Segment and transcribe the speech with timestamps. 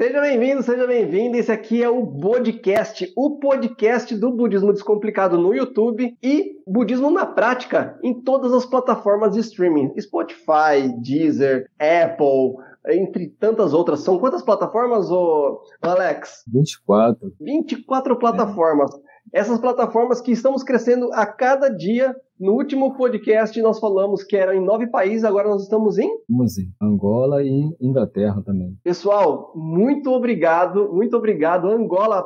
[0.00, 1.36] Seja bem-vindo, seja bem-vindo.
[1.36, 7.26] Esse aqui é o podcast, o podcast do Budismo Descomplicado no YouTube e Budismo na
[7.26, 12.54] Prática em todas as plataformas de streaming: Spotify, Deezer, Apple,
[12.88, 14.00] entre tantas outras.
[14.00, 16.44] São quantas plataformas, ô Alex?
[16.48, 17.34] 24.
[17.38, 18.94] 24 plataformas.
[18.94, 19.09] É.
[19.32, 22.14] Essas plataformas que estamos crescendo a cada dia.
[22.38, 26.10] No último podcast nós falamos que eram em nove países, agora nós estamos em?
[26.20, 28.76] Estamos em Angola e Inglaterra também.
[28.82, 31.68] Pessoal, muito obrigado, muito obrigado.
[31.68, 32.24] Angola,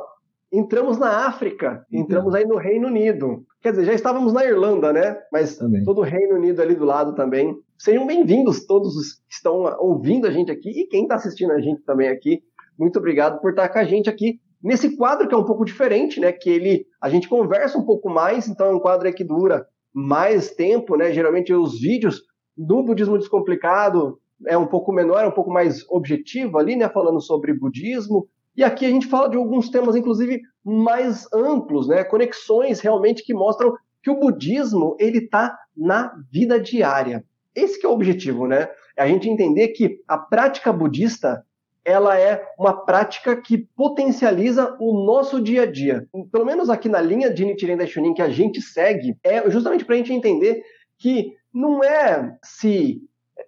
[0.51, 3.43] entramos na África, entramos aí no Reino Unido.
[3.61, 5.15] Quer dizer, já estávamos na Irlanda, né?
[5.31, 5.83] Mas também.
[5.83, 7.55] todo o Reino Unido ali do lado também.
[7.77, 11.61] Sejam bem-vindos todos os que estão ouvindo a gente aqui e quem está assistindo a
[11.61, 12.41] gente também aqui.
[12.79, 16.19] Muito obrigado por estar com a gente aqui Nesse quadro que é um pouco diferente,
[16.19, 19.67] né, que ele a gente conversa um pouco mais, então é um quadro que dura
[19.93, 21.13] mais tempo, né?
[21.13, 22.23] Geralmente os vídeos
[22.57, 27.21] do budismo descomplicado é um pouco menor, é um pouco mais objetivo ali, né, falando
[27.21, 28.27] sobre budismo.
[28.57, 33.35] E aqui a gente fala de alguns temas inclusive mais amplos, né, conexões realmente que
[33.35, 37.23] mostram que o budismo ele está na vida diária.
[37.53, 38.67] Esse é o objetivo, né?
[38.97, 41.45] É a gente entender que a prática budista
[41.85, 46.07] ela é uma prática que potencializa o nosso dia a dia.
[46.31, 49.93] Pelo menos aqui na linha de Nichiren Daishonin que a gente segue, é justamente para
[49.93, 50.63] a gente entender
[50.97, 53.01] que não é se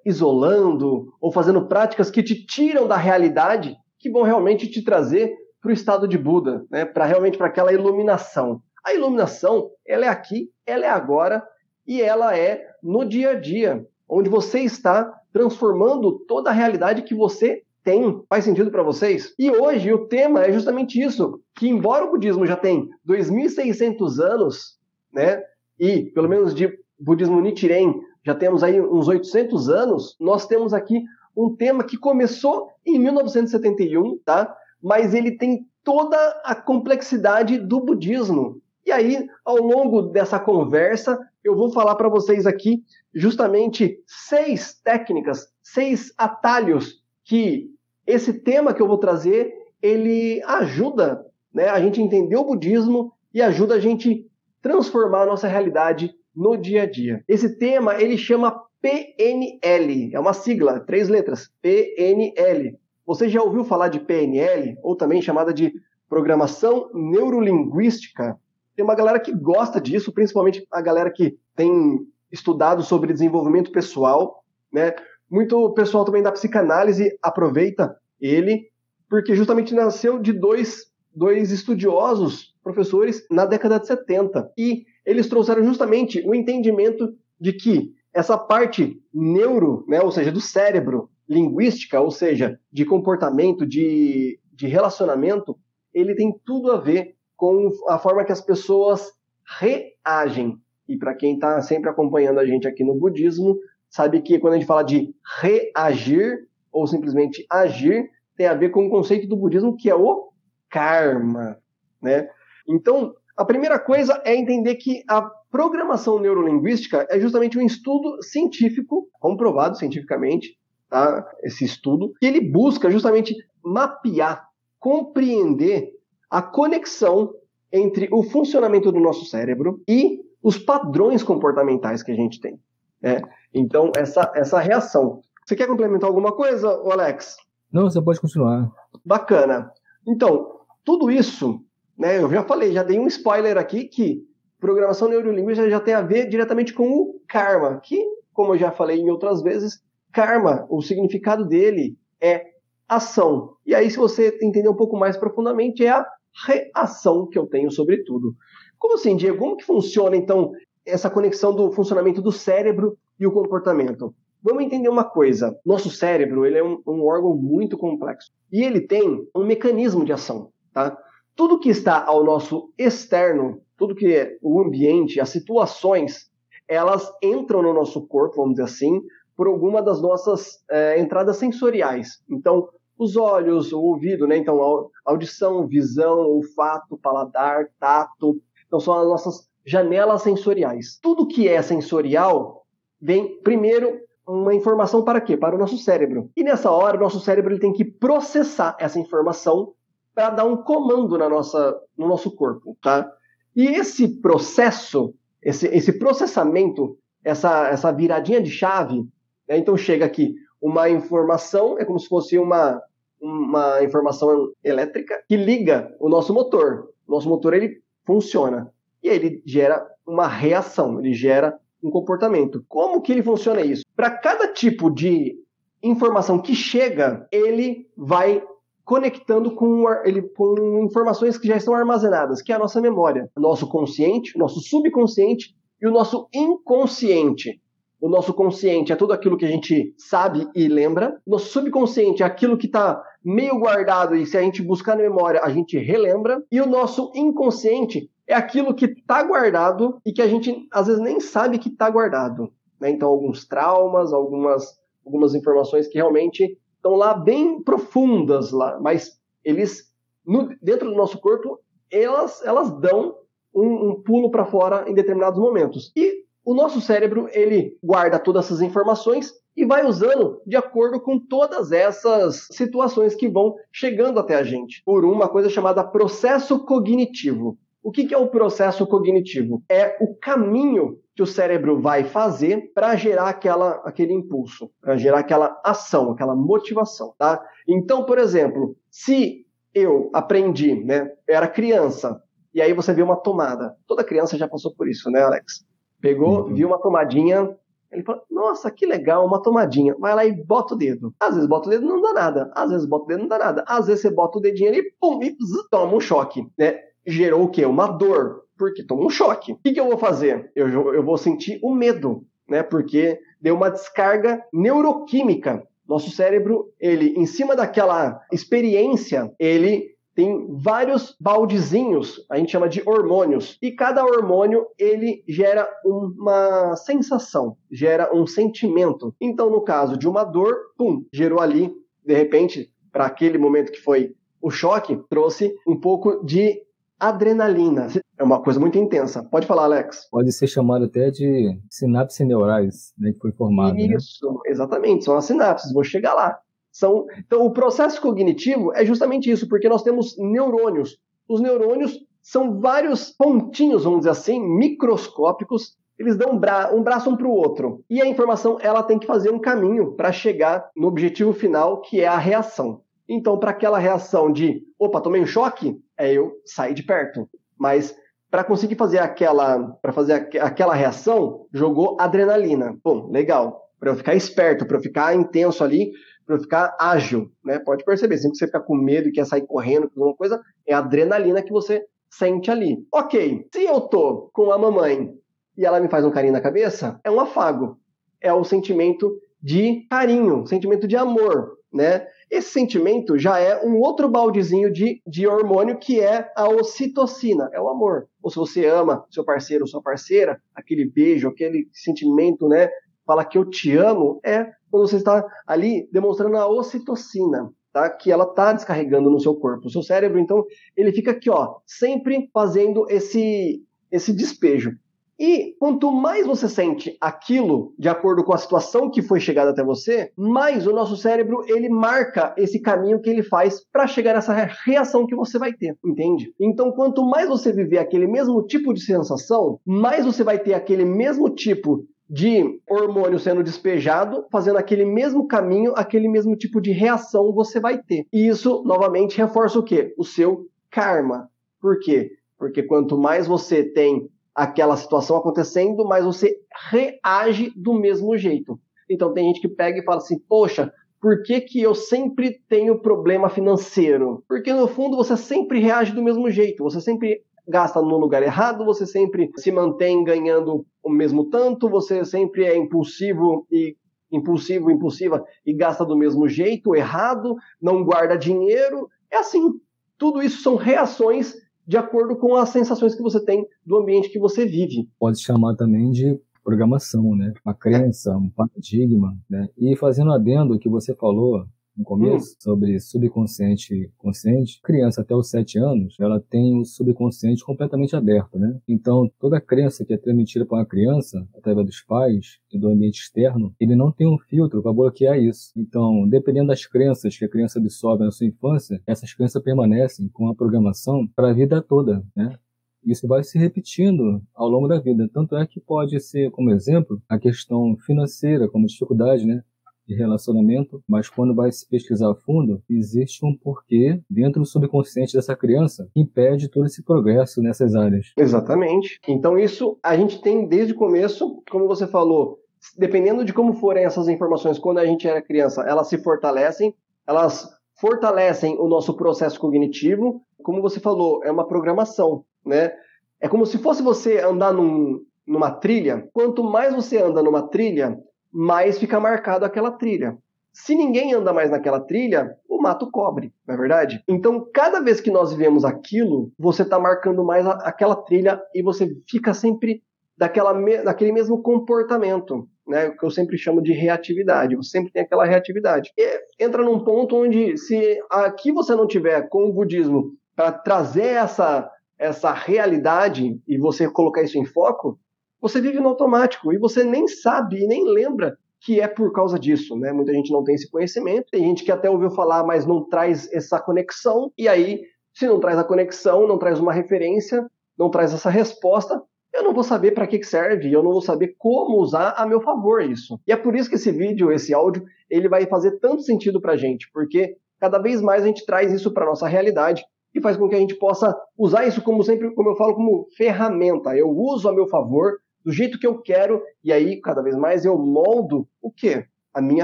[0.06, 5.70] isolando ou fazendo práticas que te tiram da realidade que vão realmente te trazer para
[5.72, 6.86] o estado de Buda, né?
[6.86, 8.62] para realmente para aquela iluminação.
[8.86, 11.44] A iluminação, ela é aqui, ela é agora
[11.86, 17.16] e ela é no dia a dia, onde você está transformando toda a realidade que
[17.16, 18.22] você tem?
[18.28, 19.34] Faz sentido para vocês?
[19.40, 24.78] E hoje o tema é justamente isso, que embora o budismo já tem 2.600 anos,
[25.14, 25.42] né,
[25.80, 27.94] e pelo menos de budismo Nichiren
[28.26, 31.02] já temos aí uns 800 anos, nós temos aqui
[31.34, 34.54] um tema que começou em 1971, tá?
[34.84, 38.62] Mas ele tem toda a complexidade do budismo.
[38.86, 42.84] E aí, ao longo dessa conversa, eu vou falar para vocês aqui
[43.14, 47.77] justamente seis técnicas, seis atalhos que
[48.08, 51.24] esse tema que eu vou trazer, ele ajuda
[51.54, 54.26] né, a gente entender o budismo e ajuda a gente
[54.62, 57.24] transformar a nossa realidade no dia a dia.
[57.28, 62.78] Esse tema ele chama PNL, é uma sigla, três letras, PNL.
[63.06, 65.74] Você já ouviu falar de PNL, ou também chamada de
[66.08, 68.38] programação neurolinguística?
[68.76, 72.00] Tem uma galera que gosta disso, principalmente a galera que tem
[72.32, 74.94] estudado sobre desenvolvimento pessoal, né?
[75.30, 78.70] Muito pessoal também da psicanálise aproveita ele,
[79.10, 84.52] porque justamente nasceu de dois, dois estudiosos, professores, na década de 70.
[84.58, 90.42] E eles trouxeram justamente o entendimento de que essa parte neuro, né, ou seja, do
[90.42, 95.58] cérebro, linguística, ou seja, de comportamento, de, de relacionamento,
[95.94, 99.12] ele tem tudo a ver com a forma que as pessoas
[99.60, 100.58] reagem.
[100.88, 103.58] E para quem está sempre acompanhando a gente aqui no budismo,
[103.90, 108.86] sabe que quando a gente fala de reagir ou simplesmente agir, tem a ver com
[108.86, 110.30] o conceito do budismo que é o
[110.70, 111.58] karma,
[112.02, 112.30] né?
[112.68, 119.08] Então, a primeira coisa é entender que a programação neurolinguística é justamente um estudo científico,
[119.20, 120.58] comprovado cientificamente,
[120.90, 121.26] tá?
[121.44, 124.46] Esse estudo, que ele busca justamente mapear,
[124.80, 125.92] compreender
[126.30, 127.34] a conexão
[127.72, 132.60] entre o funcionamento do nosso cérebro e os padrões comportamentais que a gente tem.
[133.02, 133.22] Né?
[133.54, 135.22] Então, essa, essa reação.
[135.46, 137.38] Você quer complementar alguma coisa, Alex?
[137.72, 138.70] Não, você pode continuar.
[139.06, 139.72] Bacana.
[140.06, 141.62] Então, tudo isso,
[141.98, 144.26] né, eu já falei, já dei um spoiler aqui que
[144.60, 148.04] programação neurolinguística já tem a ver diretamente com o karma, que,
[148.34, 149.82] como eu já falei em outras vezes,
[150.12, 152.44] karma, o significado dele é
[152.88, 153.56] ação.
[153.66, 156.06] E aí, se você entender um pouco mais profundamente, é a
[156.46, 158.36] reação que eu tenho sobre tudo.
[158.80, 159.38] Como assim, Diego?
[159.38, 160.52] Como que funciona, então,
[160.88, 164.14] essa conexão do funcionamento do cérebro e o comportamento?
[164.42, 165.58] Vamos entender uma coisa.
[165.66, 170.14] Nosso cérebro ele é um, um órgão muito complexo e ele tem um mecanismo de
[170.14, 170.98] ação, tá?
[171.36, 176.32] Tudo que está ao nosso externo, tudo que é o ambiente, as situações,
[176.68, 179.02] elas entram no nosso corpo, vamos dizer assim,
[179.36, 182.24] por alguma das nossas é, entradas sensoriais.
[182.28, 184.38] Então, os olhos, o ouvido, né?
[184.38, 188.42] Então, audição, visão, olfato, paladar, tato.
[188.66, 190.98] Então, são as nossas janelas sensoriais.
[191.02, 192.66] Tudo que é sensorial
[193.02, 195.36] vem primeiro uma informação para quê?
[195.36, 196.32] Para o nosso cérebro.
[196.38, 199.74] E nessa hora, o nosso cérebro ele tem que processar essa informação
[200.16, 203.12] para dar um comando na nossa, no nosso corpo, tá?
[203.54, 209.06] E esse processo, esse, esse processamento, essa, essa viradinha de chave,
[209.48, 209.58] né?
[209.58, 212.82] então chega aqui uma informação, é como se fosse uma,
[213.22, 216.90] uma informação elétrica que liga o nosso motor.
[217.06, 218.74] O nosso motor ele funciona
[219.04, 222.64] e ele gera uma reação, ele gera um comportamento.
[222.68, 223.84] Como que ele funciona isso?
[223.96, 225.36] Para cada tipo de
[225.82, 228.42] informação que chega, ele vai
[228.84, 233.68] conectando com, ele, com informações que já estão armazenadas, que é a nossa memória, nosso
[233.68, 237.62] consciente, nosso subconsciente e o nosso inconsciente.
[238.00, 241.20] O nosso consciente é tudo aquilo que a gente sabe e lembra.
[241.26, 245.42] Nosso subconsciente é aquilo que está meio guardado e se a gente buscar na memória,
[245.44, 246.42] a gente relembra.
[246.52, 251.02] E o nosso inconsciente é aquilo que está guardado e que a gente às vezes
[251.02, 252.52] nem sabe que está guardado.
[252.80, 252.90] Né?
[252.92, 259.92] Então, alguns traumas, algumas, algumas informações que realmente estão lá bem profundas lá, mas eles
[260.26, 261.60] no, dentro do nosso corpo
[261.90, 263.16] elas elas dão
[263.56, 265.92] um, um pulo para fora em determinados momentos.
[265.96, 271.18] E o nosso cérebro ele guarda todas essas informações e vai usando de acordo com
[271.20, 277.58] todas essas situações que vão chegando até a gente, por uma coisa chamada processo cognitivo.
[277.88, 279.64] O que é o processo cognitivo?
[279.70, 285.20] É o caminho que o cérebro vai fazer para gerar aquela, aquele impulso, para gerar
[285.20, 287.42] aquela ação, aquela motivação, tá?
[287.66, 292.22] Então, por exemplo, se eu aprendi, né, eu era criança,
[292.54, 293.74] e aí você vê uma tomada.
[293.88, 295.66] Toda criança já passou por isso, né, Alex?
[296.02, 296.54] Pegou, uhum.
[296.54, 297.56] viu uma tomadinha,
[297.90, 299.96] ele fala, nossa, que legal, uma tomadinha.
[299.98, 301.14] Vai lá e bota o dedo.
[301.18, 302.52] Às vezes bota o dedo não dá nada.
[302.54, 303.64] Às vezes bota o dedo não dá nada.
[303.66, 306.82] Às vezes você bota o dedinho ali, pum, e zzz, toma um choque, né?
[307.08, 307.66] Gerou o quê?
[307.66, 308.44] Uma dor.
[308.58, 309.54] Porque toma um choque.
[309.54, 310.52] O que, que eu vou fazer?
[310.56, 312.64] Eu, eu vou sentir o medo, né?
[312.64, 315.64] Porque deu uma descarga neuroquímica.
[315.88, 322.82] Nosso cérebro, ele, em cima daquela experiência, ele tem vários baldezinhos, a gente chama de
[322.84, 329.14] hormônios, e cada hormônio ele gera uma sensação, gera um sentimento.
[329.22, 331.72] Então, no caso de uma dor, pum, gerou ali,
[332.04, 336.64] de repente, para aquele momento que foi o choque, trouxe um pouco de
[337.00, 337.88] adrenalina.
[338.18, 339.24] É uma coisa muito intensa.
[339.24, 340.08] Pode falar, Alex.
[340.10, 343.76] Pode ser chamado até de sinapse neurais, né, que foi formado.
[343.76, 343.96] Né?
[343.96, 344.40] Isso, né?
[344.48, 346.38] exatamente, são as sinapses, vou chegar lá.
[346.72, 351.00] São, então, o processo cognitivo é justamente isso, porque nós temos neurônios.
[351.28, 355.76] Os neurônios são vários pontinhos, vamos dizer assim, microscópicos.
[355.98, 357.84] Eles dão um, bra um braço um para o outro.
[357.90, 362.02] E a informação ela tem que fazer um caminho para chegar no objetivo final, que
[362.02, 362.82] é a reação.
[363.10, 367.30] Então, para aquela reação de, opa, tomei um choque, é eu sair de perto.
[367.58, 367.96] Mas
[368.30, 372.78] para conseguir fazer aquela, para fazer aquela reação, jogou adrenalina.
[372.84, 373.64] Bom, legal.
[373.80, 375.92] Para eu ficar esperto, para eu ficar intenso ali,
[376.26, 377.60] para ficar ágil, né?
[377.60, 380.74] Pode perceber, sempre que você fica com medo e quer sair correndo, alguma coisa, é
[380.74, 382.78] a adrenalina que você sente ali.
[382.94, 385.10] Ok, se eu tô com a mamãe
[385.58, 387.80] e ela me faz um carinho na cabeça, é um afago.
[388.22, 392.08] É o sentimento de carinho, sentimento de amor, né?
[392.30, 397.62] Esse sentimento já é um outro baldezinho de, de hormônio que é a ocitocina, é
[397.62, 398.08] o amor.
[398.22, 402.70] Ou se você ama seu parceiro ou sua parceira, aquele beijo, aquele sentimento, né?
[403.06, 407.90] Fala que eu te amo, é quando você está ali demonstrando a ocitocina, tá?
[407.90, 409.68] Que ela está descarregando no seu corpo.
[409.68, 410.44] O seu cérebro, então,
[410.76, 414.78] ele fica aqui, ó, sempre fazendo esse esse despejo.
[415.20, 419.64] E quanto mais você sente aquilo de acordo com a situação que foi chegada até
[419.64, 424.34] você, mais o nosso cérebro ele marca esse caminho que ele faz para chegar nessa
[424.66, 426.32] reação que você vai ter, entende?
[426.40, 430.86] Então, quanto mais você viver aquele mesmo tipo de sensação, mais você vai ter aquele
[430.86, 437.34] mesmo tipo de hormônio sendo despejado, fazendo aquele mesmo caminho, aquele mesmo tipo de reação
[437.34, 438.06] você vai ter.
[438.14, 439.94] E isso, novamente, reforça o quê?
[439.98, 441.30] O seu karma.
[441.60, 442.12] Por quê?
[442.38, 444.08] Porque quanto mais você tem
[444.38, 446.38] aquela situação acontecendo, mais você
[446.70, 448.60] reage do mesmo jeito.
[448.88, 452.80] Então tem gente que pega e fala assim, poxa, por que, que eu sempre tenho
[452.80, 454.24] problema financeiro?
[454.30, 458.64] Porque no fundo você sempre reage do mesmo jeito, você sempre gasta no lugar errado,
[458.64, 463.76] você sempre se mantém ganhando o mesmo tanto, você sempre é impulsivo e
[464.12, 468.88] impulsivo, impulsiva e gasta do mesmo jeito, errado, não guarda dinheiro.
[469.12, 469.54] É assim.
[469.98, 471.34] Tudo isso são reações
[471.68, 474.90] de acordo com as sensações que você tem do ambiente que você vive.
[474.98, 477.34] Pode chamar também de programação, né?
[477.46, 479.50] Uma crença, um paradigma, né?
[479.58, 481.46] E fazendo adendo o que você falou
[481.78, 482.36] no começo, hum.
[482.40, 488.40] sobre subconsciente e consciente, criança até os 7 anos, ela tem o subconsciente completamente aberto,
[488.40, 488.60] né?
[488.68, 493.02] Então, toda crença que é transmitida para uma criança, através dos pais e do ambiente
[493.02, 495.52] externo, ele não tem um filtro para bloquear isso.
[495.56, 500.28] Então, dependendo das crenças que a criança absorve na sua infância, essas crenças permanecem com
[500.28, 502.38] a programação para a vida toda, né?
[502.86, 505.10] Isso vai se repetindo ao longo da vida.
[505.14, 509.44] Tanto é que pode ser, como exemplo, a questão financeira, como dificuldade, né?
[509.88, 515.14] De relacionamento, mas quando vai se pesquisar a fundo, existe um porquê dentro do subconsciente
[515.14, 518.12] dessa criança que impede todo esse progresso nessas áreas.
[518.18, 519.00] Exatamente.
[519.08, 522.40] Então isso a gente tem desde o começo, como você falou,
[522.78, 526.74] dependendo de como forem essas informações quando a gente era criança, elas se fortalecem,
[527.08, 530.22] elas fortalecem o nosso processo cognitivo.
[530.44, 532.72] Como você falou, é uma programação, né?
[533.20, 536.08] É como se fosse você andar num, numa trilha.
[536.14, 537.98] Quanto mais você anda numa trilha,
[538.32, 540.18] mais fica marcado aquela trilha.
[540.54, 544.04] Se ninguém anda mais naquela trilha, o mato cobre, não é verdade?
[544.08, 548.64] Então, cada vez que nós vivemos aquilo, você está marcando mais a, aquela trilha e
[548.64, 549.84] você fica sempre
[550.18, 552.90] daquela, daquele mesmo comportamento, né?
[552.90, 554.56] Que eu sempre chamo de reatividade.
[554.56, 555.92] Você sempre tem aquela reatividade.
[555.96, 561.16] E entra num ponto onde, se aqui você não tiver com o budismo para trazer
[561.16, 561.70] essa,
[562.00, 565.00] essa realidade e você colocar isso em foco,
[565.42, 569.38] você vive no automático e você nem sabe e nem lembra que é por causa
[569.38, 569.92] disso, né?
[569.92, 573.32] Muita gente não tem esse conhecimento, tem gente que até ouviu falar, mas não traz
[573.32, 574.82] essa conexão, e aí,
[575.14, 577.46] se não traz a conexão, não traz uma referência,
[577.78, 579.02] não traz essa resposta,
[579.34, 582.42] eu não vou saber para que serve, eu não vou saber como usar a meu
[582.42, 583.20] favor isso.
[583.28, 586.54] E é por isso que esse vídeo, esse áudio, ele vai fazer tanto sentido para
[586.54, 590.38] a gente, porque cada vez mais a gente traz isso para nossa realidade e faz
[590.38, 593.96] com que a gente possa usar isso como sempre, como eu falo, como ferramenta.
[593.96, 595.18] Eu uso a meu favor
[595.48, 599.06] do jeito que eu quero, e aí cada vez mais eu moldo o quê?
[599.34, 599.64] A minha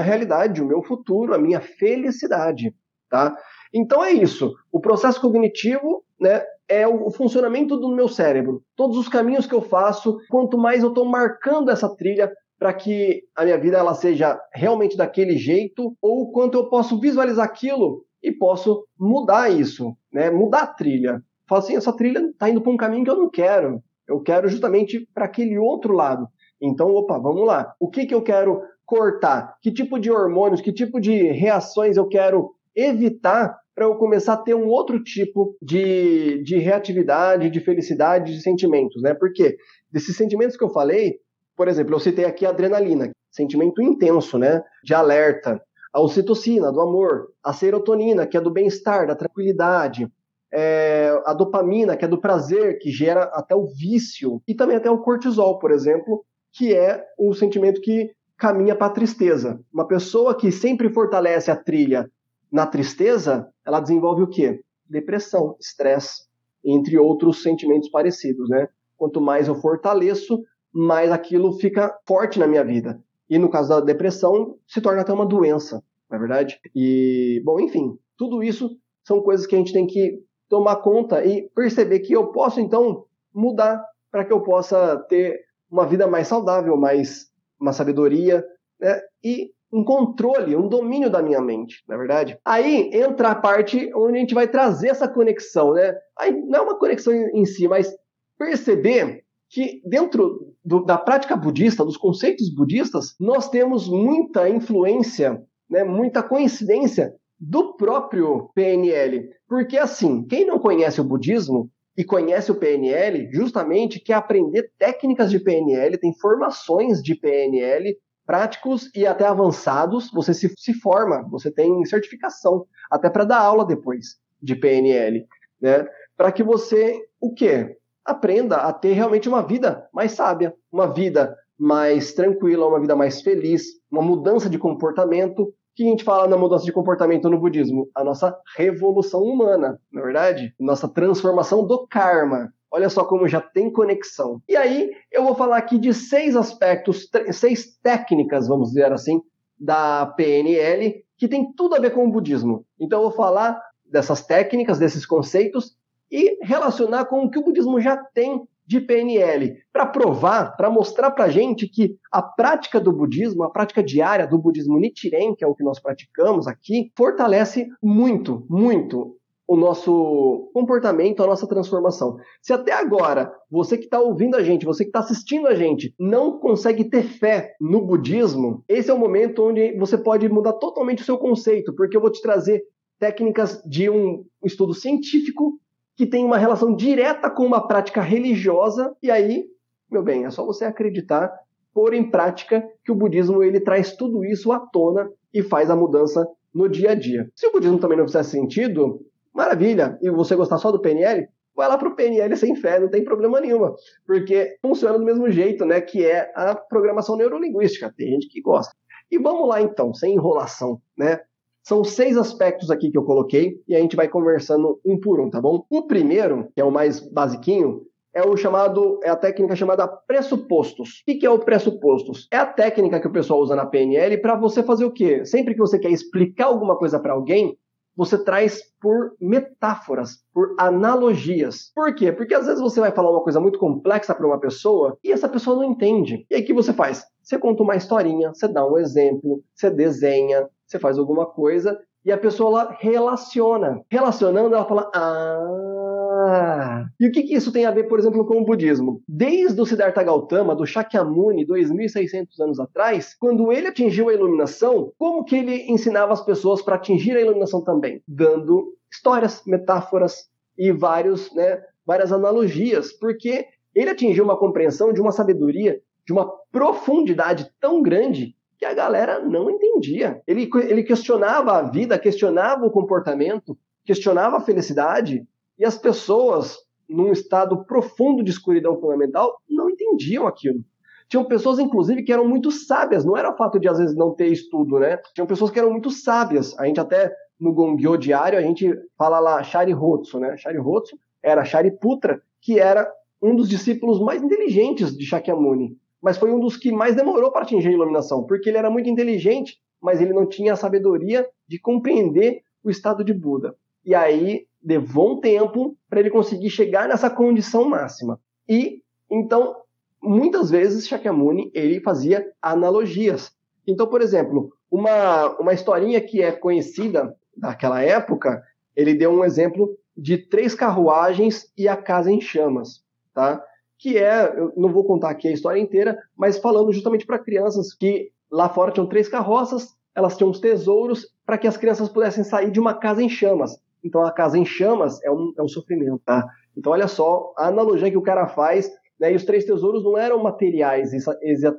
[0.00, 2.74] realidade, o meu futuro, a minha felicidade,
[3.10, 3.36] tá?
[3.70, 4.54] Então é isso.
[4.72, 8.62] O processo cognitivo, né, é o funcionamento do meu cérebro.
[8.74, 13.22] Todos os caminhos que eu faço, quanto mais eu estou marcando essa trilha para que
[13.36, 18.32] a minha vida ela seja realmente daquele jeito, ou quanto eu posso visualizar aquilo e
[18.32, 20.30] posso mudar isso, né?
[20.30, 21.22] Mudar a trilha.
[21.46, 23.82] Falo assim, essa trilha está indo para um caminho que eu não quero.
[24.08, 26.28] Eu quero justamente para aquele outro lado.
[26.60, 27.74] Então, opa, vamos lá.
[27.80, 29.56] O que, que eu quero cortar?
[29.62, 34.42] Que tipo de hormônios, que tipo de reações eu quero evitar para eu começar a
[34.42, 39.14] ter um outro tipo de, de reatividade, de felicidade, de sentimentos, né?
[39.14, 39.56] Porque
[39.90, 41.16] desses sentimentos que eu falei,
[41.56, 44.62] por exemplo, eu citei aqui a adrenalina, sentimento intenso, né?
[44.84, 45.60] De alerta.
[45.92, 47.28] A ocitocina, do amor.
[47.42, 50.08] A serotonina, que é do bem-estar, da tranquilidade
[50.54, 54.88] é, a dopamina, que é do prazer, que gera até o vício, e também até
[54.88, 59.60] o cortisol, por exemplo, que é o sentimento que caminha para a tristeza.
[59.72, 62.08] Uma pessoa que sempre fortalece a trilha
[62.52, 64.60] na tristeza, ela desenvolve o quê?
[64.88, 66.22] Depressão, estresse,
[66.64, 68.68] entre outros sentimentos parecidos, né?
[68.96, 70.40] Quanto mais eu fortaleço,
[70.72, 73.02] mais aquilo fica forte na minha vida.
[73.28, 76.60] E no caso da depressão, se torna até uma doença, não é verdade?
[76.74, 78.70] E, bom, enfim, tudo isso
[79.02, 80.22] são coisas que a gente tem que
[80.54, 85.84] tomar conta e perceber que eu posso então mudar para que eu possa ter uma
[85.84, 87.26] vida mais saudável, mais
[87.60, 88.44] uma sabedoria,
[88.80, 89.00] né?
[89.24, 92.38] E um controle, um domínio da minha mente, na é verdade.
[92.44, 95.92] Aí entra a parte onde a gente vai trazer essa conexão, né?
[96.16, 97.92] Aí não é uma conexão em si, mas
[98.38, 105.82] perceber que dentro do, da prática budista, dos conceitos budistas, nós temos muita influência, né,
[105.82, 109.30] muita coincidência do próprio PNL.
[109.48, 115.30] Porque, assim, quem não conhece o budismo e conhece o PNL, justamente quer aprender técnicas
[115.30, 121.50] de PNL, tem formações de PNL, práticos e até avançados, você se, se forma, você
[121.50, 125.26] tem certificação, até para dar aula depois de PNL,
[125.60, 125.86] né?
[126.16, 127.76] Para que você, o quê?
[128.04, 133.22] Aprenda a ter realmente uma vida mais sábia, uma vida mais tranquila, uma vida mais
[133.22, 137.88] feliz, uma mudança de comportamento, que a gente fala na mudança de comportamento no budismo?
[137.94, 140.54] A nossa revolução humana, na é verdade?
[140.58, 142.52] Nossa transformação do karma.
[142.70, 144.40] Olha só como já tem conexão.
[144.48, 149.20] E aí, eu vou falar aqui de seis aspectos, seis técnicas, vamos dizer assim,
[149.58, 152.64] da PNL, que tem tudo a ver com o budismo.
[152.78, 155.76] Então, eu vou falar dessas técnicas, desses conceitos,
[156.10, 161.10] e relacionar com o que o budismo já tem de PNL, para provar, para mostrar
[161.10, 165.44] para a gente que a prática do budismo, a prática diária do budismo Nichiren, que
[165.44, 169.16] é o que nós praticamos aqui, fortalece muito, muito
[169.46, 172.16] o nosso comportamento, a nossa transformação.
[172.40, 175.94] Se até agora você que está ouvindo a gente, você que está assistindo a gente,
[175.98, 181.02] não consegue ter fé no budismo, esse é o momento onde você pode mudar totalmente
[181.02, 182.62] o seu conceito, porque eu vou te trazer
[182.98, 185.58] técnicas de um estudo científico
[185.96, 189.44] que tem uma relação direta com uma prática religiosa, e aí,
[189.90, 191.32] meu bem, é só você acreditar,
[191.72, 195.76] pôr em prática que o budismo ele traz tudo isso à tona e faz a
[195.76, 197.28] mudança no dia a dia.
[197.34, 199.00] Se o budismo também não fizer sentido,
[199.32, 202.88] maravilha, e você gostar só do PNL, vai lá para o PNL sem fé, não
[202.88, 203.74] tem problema nenhuma,
[204.06, 208.74] porque funciona do mesmo jeito, né, que é a programação neurolinguística, tem gente que gosta.
[209.10, 211.20] E vamos lá então, sem enrolação, né?
[211.66, 215.30] São seis aspectos aqui que eu coloquei e a gente vai conversando um por um,
[215.30, 215.64] tá bom?
[215.70, 217.80] O primeiro, que é o mais basiquinho,
[218.14, 221.02] é o chamado, é a técnica chamada pressupostos.
[221.08, 222.28] O que é o pressupostos?
[222.30, 225.24] É a técnica que o pessoal usa na PNL para você fazer o quê?
[225.24, 227.56] Sempre que você quer explicar alguma coisa para alguém,
[227.96, 231.72] você traz por metáforas, por analogias.
[231.74, 232.12] Por quê?
[232.12, 235.28] Porque às vezes você vai falar uma coisa muito complexa para uma pessoa e essa
[235.28, 236.26] pessoa não entende.
[236.30, 237.04] E aí o que você faz?
[237.22, 242.12] Você conta uma historinha, você dá um exemplo, você desenha, você faz alguma coisa e
[242.12, 243.80] a pessoa ela relaciona.
[243.90, 246.84] Relacionando, ela fala: Ah.
[247.00, 249.02] E o que, que isso tem a ver, por exemplo, com o budismo?
[249.08, 255.24] Desde o Siddhartha Gautama, do Shakyamuni, 2.600 anos atrás, quando ele atingiu a iluminação, como
[255.24, 258.02] que ele ensinava as pessoas para atingir a iluminação também?
[258.06, 265.10] Dando histórias, metáforas e vários, né, várias analogias, porque ele atingiu uma compreensão de uma
[265.10, 270.22] sabedoria, de uma profundidade tão grande que a galera não entendia.
[270.26, 275.22] Ele, ele questionava a vida, questionava o comportamento, questionava a felicidade,
[275.58, 276.56] e as pessoas,
[276.88, 280.64] num estado profundo de escuridão fundamental, não entendiam aquilo.
[281.10, 283.04] Tinham pessoas, inclusive, que eram muito sábias.
[283.04, 284.98] Não era o fato de, às vezes, não ter estudo, né?
[285.14, 286.58] Tinham pessoas que eram muito sábias.
[286.58, 290.38] A gente até, no Gongyo diário, a gente fala lá Sharihoutsu, né?
[290.38, 292.90] Sharihoutsu era Shariputra, que era
[293.20, 297.44] um dos discípulos mais inteligentes de Shakyamuni mas foi um dos que mais demorou para
[297.44, 301.58] atingir a iluminação, porque ele era muito inteligente, mas ele não tinha a sabedoria de
[301.58, 303.56] compreender o estado de Buda.
[303.82, 308.20] E aí levou um tempo para ele conseguir chegar nessa condição máxima.
[308.46, 309.56] E então,
[310.02, 313.32] muitas vezes Shakyamuni ele fazia analogias.
[313.66, 318.42] Então, por exemplo, uma uma historinha que é conhecida daquela época,
[318.76, 322.84] ele deu um exemplo de três carruagens e a casa em chamas,
[323.14, 323.42] tá?
[323.84, 327.74] Que é, eu não vou contar aqui a história inteira, mas falando justamente para crianças
[327.74, 332.24] que lá fora tinham três carroças, elas tinham os tesouros para que as crianças pudessem
[332.24, 333.60] sair de uma casa em chamas.
[333.84, 336.26] Então a casa em chamas é um, é um sofrimento, tá?
[336.56, 339.12] Então olha só a analogia que o cara faz, né?
[339.12, 340.90] E os três tesouros não eram materiais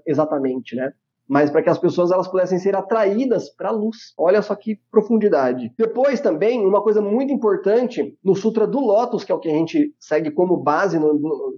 [0.07, 0.93] exatamente, né?
[1.27, 4.13] Mas para que as pessoas elas pudessem ser atraídas para a luz.
[4.17, 5.73] Olha só que profundidade.
[5.77, 9.53] Depois também, uma coisa muito importante, no Sutra do Lótus, que é o que a
[9.53, 11.55] gente segue como base no, no,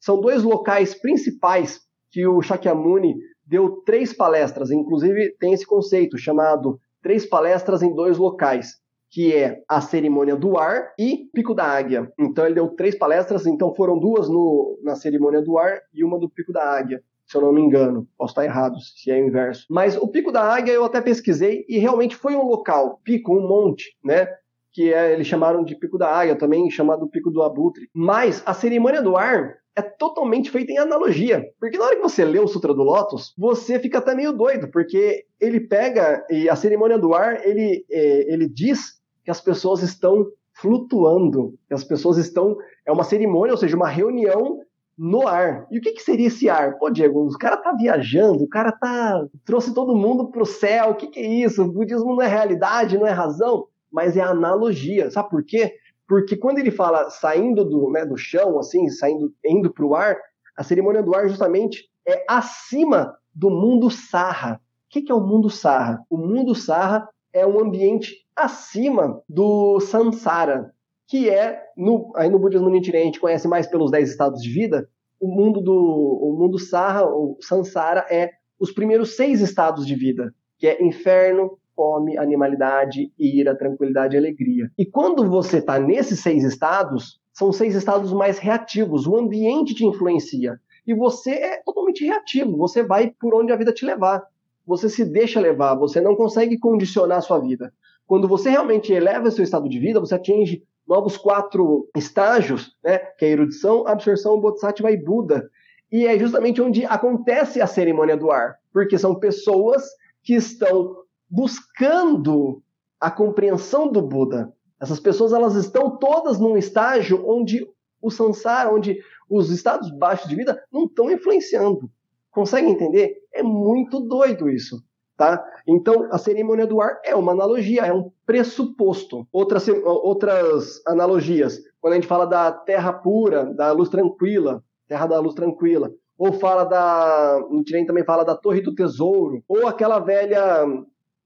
[0.00, 3.14] são dois locais principais que o Shakyamuni
[3.46, 9.62] deu três palestras, inclusive tem esse conceito chamado três palestras em dois locais, que é
[9.68, 12.10] a cerimônia do ar e Pico da Águia.
[12.18, 16.18] Então ele deu três palestras, então foram duas no, na cerimônia do ar e uma
[16.18, 18.06] do Pico da Águia se eu não me engano.
[18.16, 19.66] Posso estar errado se é o inverso.
[19.70, 23.48] Mas o Pico da Águia eu até pesquisei e realmente foi um local, pico, um
[23.48, 24.28] monte, né?
[24.70, 27.88] Que é, eles chamaram de Pico da Águia, também chamado Pico do Abutre.
[27.94, 31.44] Mas a cerimônia do ar é totalmente feita em analogia.
[31.58, 34.70] Porque na hora que você lê o Sutra do Lotus, você fica até meio doido,
[34.70, 39.82] porque ele pega e a cerimônia do ar, ele, é, ele diz que as pessoas
[39.82, 42.56] estão flutuando, que as pessoas estão.
[42.86, 44.60] É uma cerimônia, ou seja, uma reunião
[44.96, 45.66] no ar.
[45.70, 46.78] E o que, que seria esse ar?
[46.78, 50.90] Pô, Diego, o cara tá viajando, o cara tá trouxe todo mundo pro céu.
[50.90, 51.62] O que, que é isso?
[51.62, 55.10] O budismo não é realidade, não é razão, mas é analogia.
[55.10, 55.74] Sabe por quê?
[56.06, 60.16] Porque quando ele fala saindo do, né, do chão, assim, saindo, indo para o ar,
[60.56, 64.60] a cerimônia do ar justamente é acima do mundo sarra.
[64.86, 66.04] O que, que é o mundo sarra?
[66.10, 70.72] O mundo sarra é um ambiente acima do samsara,
[71.12, 74.48] que é, no, aí no budismo Nichiren a gente conhece mais pelos 10 estados de
[74.48, 74.88] vida,
[75.20, 80.34] o mundo do o mundo Sarra, o Sansara, é os primeiros seis estados de vida,
[80.58, 84.70] que é inferno, fome, animalidade, ira, tranquilidade e alegria.
[84.78, 89.84] E quando você está nesses seis estados, são seis estados mais reativos, o ambiente te
[89.84, 90.58] influencia.
[90.86, 94.22] E você é totalmente reativo, você vai por onde a vida te levar.
[94.66, 97.70] Você se deixa levar, você não consegue condicionar a sua vida.
[98.06, 103.24] Quando você realmente eleva seu estado de vida, você atinge novos quatro estágios, né, que
[103.24, 105.48] é erudição, absorção, bodhisattva e Buda.
[105.90, 109.82] E é justamente onde acontece a cerimônia do ar, porque são pessoas
[110.22, 110.98] que estão
[111.30, 112.62] buscando
[113.00, 114.52] a compreensão do Buda.
[114.78, 117.66] Essas pessoas elas estão todas num estágio onde
[118.00, 118.98] o samsara, onde
[119.30, 121.90] os estados baixos de vida não estão influenciando.
[122.30, 123.16] Consegue entender?
[123.32, 124.82] É muito doido isso.
[125.16, 125.44] Tá?
[125.66, 129.26] Então, a cerimônia do ar é uma analogia, é um pressuposto.
[129.32, 135.20] Outras, outras analogias, quando a gente fala da terra pura, da luz tranquila, terra da
[135.20, 137.40] luz tranquila, ou fala da.
[137.50, 140.64] Nichiren também fala da torre do tesouro, ou aquela velha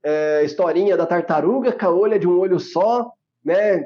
[0.02, 3.10] é, historinha da tartaruga com a olha de um olho só,
[3.44, 3.84] né?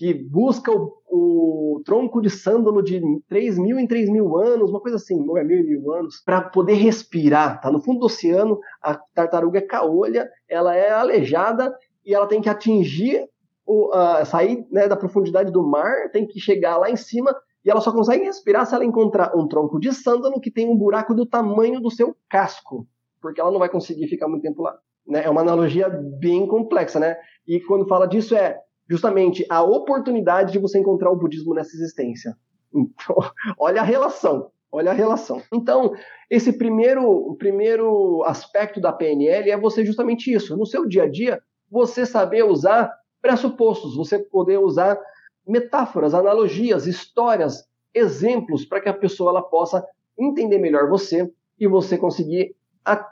[0.00, 4.80] Que busca o, o, tronco de sândalo de 3 mil em 3 mil anos, uma
[4.80, 7.60] coisa assim, é mil em mil anos, para poder respirar.
[7.60, 12.40] Tá no fundo do oceano, a tartaruga é caolha, ela é aleijada e ela tem
[12.40, 13.28] que atingir,
[13.66, 17.70] o, uh, sair né, da profundidade do mar, tem que chegar lá em cima e
[17.70, 21.14] ela só consegue respirar se ela encontrar um tronco de sândalo que tem um buraco
[21.14, 22.88] do tamanho do seu casco,
[23.20, 24.78] porque ela não vai conseguir ficar muito tempo lá.
[25.06, 25.24] Né?
[25.26, 27.18] É uma analogia bem complexa, né?
[27.46, 28.58] E quando fala disso é
[28.90, 32.36] justamente a oportunidade de você encontrar o budismo nessa existência.
[32.74, 33.16] Então,
[33.56, 35.40] olha a relação, olha a relação.
[35.54, 35.92] Então,
[36.28, 40.56] esse primeiro, primeiro aspecto da PNL é você justamente isso.
[40.56, 44.98] No seu dia a dia, você saber usar pressupostos, você poder usar
[45.46, 49.86] metáforas, analogias, histórias, exemplos para que a pessoa ela possa
[50.18, 52.56] entender melhor você e você conseguir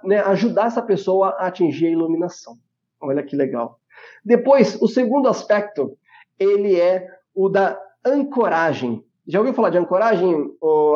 [0.04, 2.58] né, ajudar essa pessoa a atingir a iluminação.
[3.00, 3.77] Olha que legal.
[4.24, 5.96] Depois, o segundo aspecto,
[6.38, 9.02] ele é o da ancoragem.
[9.26, 10.34] Já ouviu falar de ancoragem,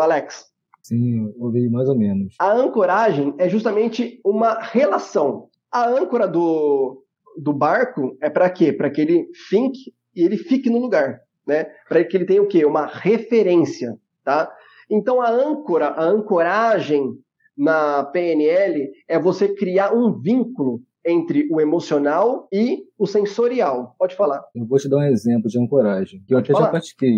[0.00, 0.52] Alex?
[0.82, 2.34] Sim, ouvi mais ou menos.
[2.38, 5.48] A ancoragem é justamente uma relação.
[5.70, 7.04] A âncora do,
[7.36, 8.72] do barco é para quê?
[8.72, 11.66] Para que ele finque e ele fique no lugar, né?
[11.88, 12.64] Para que ele tenha o quê?
[12.64, 14.52] Uma referência, tá?
[14.90, 17.16] Então a âncora, a ancoragem
[17.56, 23.94] na PNL é você criar um vínculo entre o emocional e o sensorial.
[23.98, 24.42] Pode falar.
[24.54, 26.66] Eu vou te dar um exemplo de ancoragem, que eu até falar.
[26.66, 27.16] já pratiquei,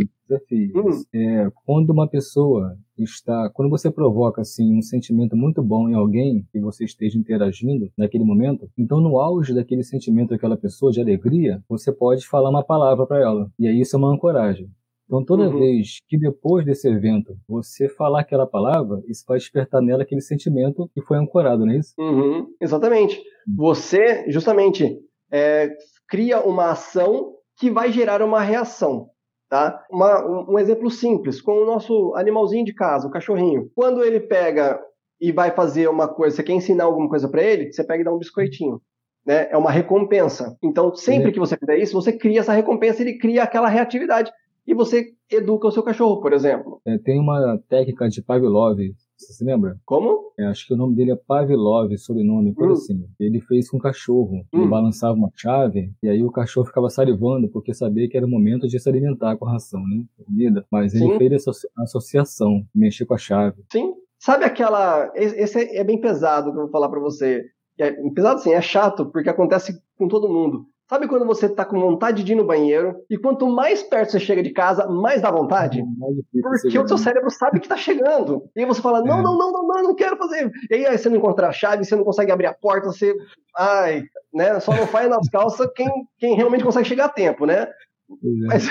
[0.48, 0.72] fiz.
[0.74, 1.04] Hum.
[1.14, 6.46] É, quando uma pessoa está, quando você provoca assim um sentimento muito bom em alguém
[6.52, 11.62] que você esteja interagindo naquele momento, então no auge daquele sentimento daquela pessoa de alegria,
[11.68, 13.50] você pode falar uma palavra para ela.
[13.58, 14.70] E aí isso é uma ancoragem.
[15.14, 15.58] Então, toda uhum.
[15.60, 20.90] vez que depois desse evento você falar aquela palavra, isso vai despertar nela aquele sentimento
[20.92, 21.94] que foi ancorado, não é isso?
[21.96, 22.48] Uhum.
[22.60, 23.22] Exatamente.
[23.56, 24.98] Você, justamente,
[25.30, 25.70] é,
[26.08, 29.08] cria uma ação que vai gerar uma reação.
[29.48, 29.84] Tá?
[29.88, 33.70] Uma, um, um exemplo simples, com o nosso animalzinho de casa, o cachorrinho.
[33.72, 34.80] Quando ele pega
[35.20, 38.04] e vai fazer uma coisa, você quer ensinar alguma coisa para ele, você pega e
[38.04, 38.80] dá um biscoitinho.
[39.24, 39.48] Né?
[39.48, 40.56] É uma recompensa.
[40.60, 41.32] Então, sempre é.
[41.32, 44.32] que você fizer isso, você cria essa recompensa, ele cria aquela reatividade
[44.66, 46.80] e você educa o seu cachorro, por exemplo.
[46.86, 48.78] É, tem uma técnica de Pavlov,
[49.16, 49.78] você se lembra?
[49.84, 50.32] Como?
[50.38, 52.72] É, acho que o nome dele é Pavlov, sobrenome, por hum.
[52.72, 53.06] assim.
[53.18, 54.44] Ele fez com um cachorro.
[54.52, 54.60] Hum.
[54.60, 58.30] Ele balançava uma chave e aí o cachorro ficava salivando porque sabia que era o
[58.30, 60.04] momento de se alimentar com a ração, né?
[60.24, 60.64] Comida.
[60.70, 61.18] Mas ele Sim.
[61.18, 63.62] fez essa associação, mexer com a chave.
[63.70, 63.94] Sim.
[64.18, 65.12] Sabe aquela.
[65.14, 67.44] Esse é bem pesado que eu vou falar para você.
[67.78, 70.66] É pesado sim, é chato, porque acontece com todo mundo.
[70.88, 74.20] Sabe quando você tá com vontade de ir no banheiro e quanto mais perto você
[74.20, 75.80] chega de casa, mais dá vontade?
[75.80, 78.42] É Porque o seu cérebro sabe que tá chegando.
[78.54, 79.22] E aí você fala: não, é.
[79.22, 80.50] não, não, não, não, não quero fazer.
[80.70, 83.14] E aí, aí você não encontra a chave, você não consegue abrir a porta, você.
[83.56, 84.60] Ai, né?
[84.60, 87.62] Só não faz nas calças quem, quem realmente consegue chegar a tempo, né?
[87.62, 87.68] É.
[88.46, 88.70] Mas,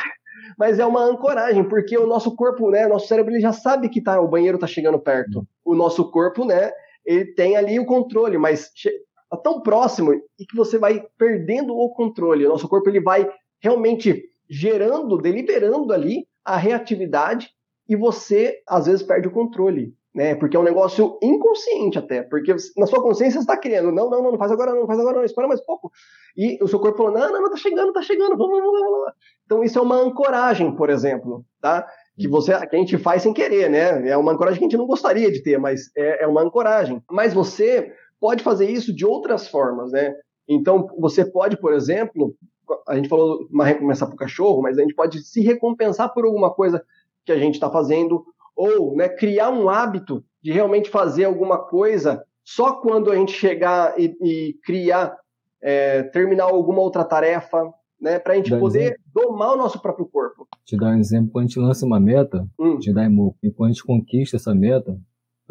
[0.58, 2.88] mas é uma ancoragem, porque o nosso corpo, né?
[2.88, 5.40] Nosso cérebro ele já sabe que tá, o banheiro tá chegando perto.
[5.40, 5.46] Hum.
[5.66, 6.72] O nosso corpo, né?
[7.04, 8.72] Ele tem ali o controle, mas
[9.34, 12.46] Tá tão próximo e que você vai perdendo o controle.
[12.46, 13.28] O nosso corpo ele vai
[13.60, 17.50] realmente gerando, deliberando ali a reatividade
[17.90, 20.36] e você às vezes perde o controle, né?
[20.36, 24.22] Porque é um negócio inconsciente até, porque na sua consciência você está querendo, não, não,
[24.22, 25.92] não, não faz agora, não, faz agora, não, espera mais pouco.
[26.38, 28.92] E o seu corpo falou, não, não, não, tá chegando, tá chegando, vamos, vamos, vamos,
[28.92, 29.14] vamos.
[29.46, 31.88] Então isso é uma ancoragem, por exemplo, tá?
[32.16, 34.08] Que você, que a gente faz sem querer, né?
[34.08, 37.02] É uma ancoragem que a gente não gostaria de ter, mas é, é uma ancoragem.
[37.10, 37.92] Mas você
[38.24, 40.16] pode fazer isso de outras formas, né?
[40.48, 42.34] Então, você pode, por exemplo,
[42.88, 46.24] a gente falou uma recompensa para o cachorro, mas a gente pode se recompensar por
[46.24, 46.82] alguma coisa
[47.26, 48.24] que a gente está fazendo,
[48.56, 54.00] ou né, criar um hábito de realmente fazer alguma coisa só quando a gente chegar
[54.00, 55.18] e, e criar,
[55.62, 60.48] é, terminar alguma outra tarefa, né, para a gente poder domar o nosso próprio corpo.
[60.64, 62.80] Te dar um exemplo, quando a gente lança uma meta, hum.
[62.80, 64.98] te dá emoco, e quando a gente conquista essa meta,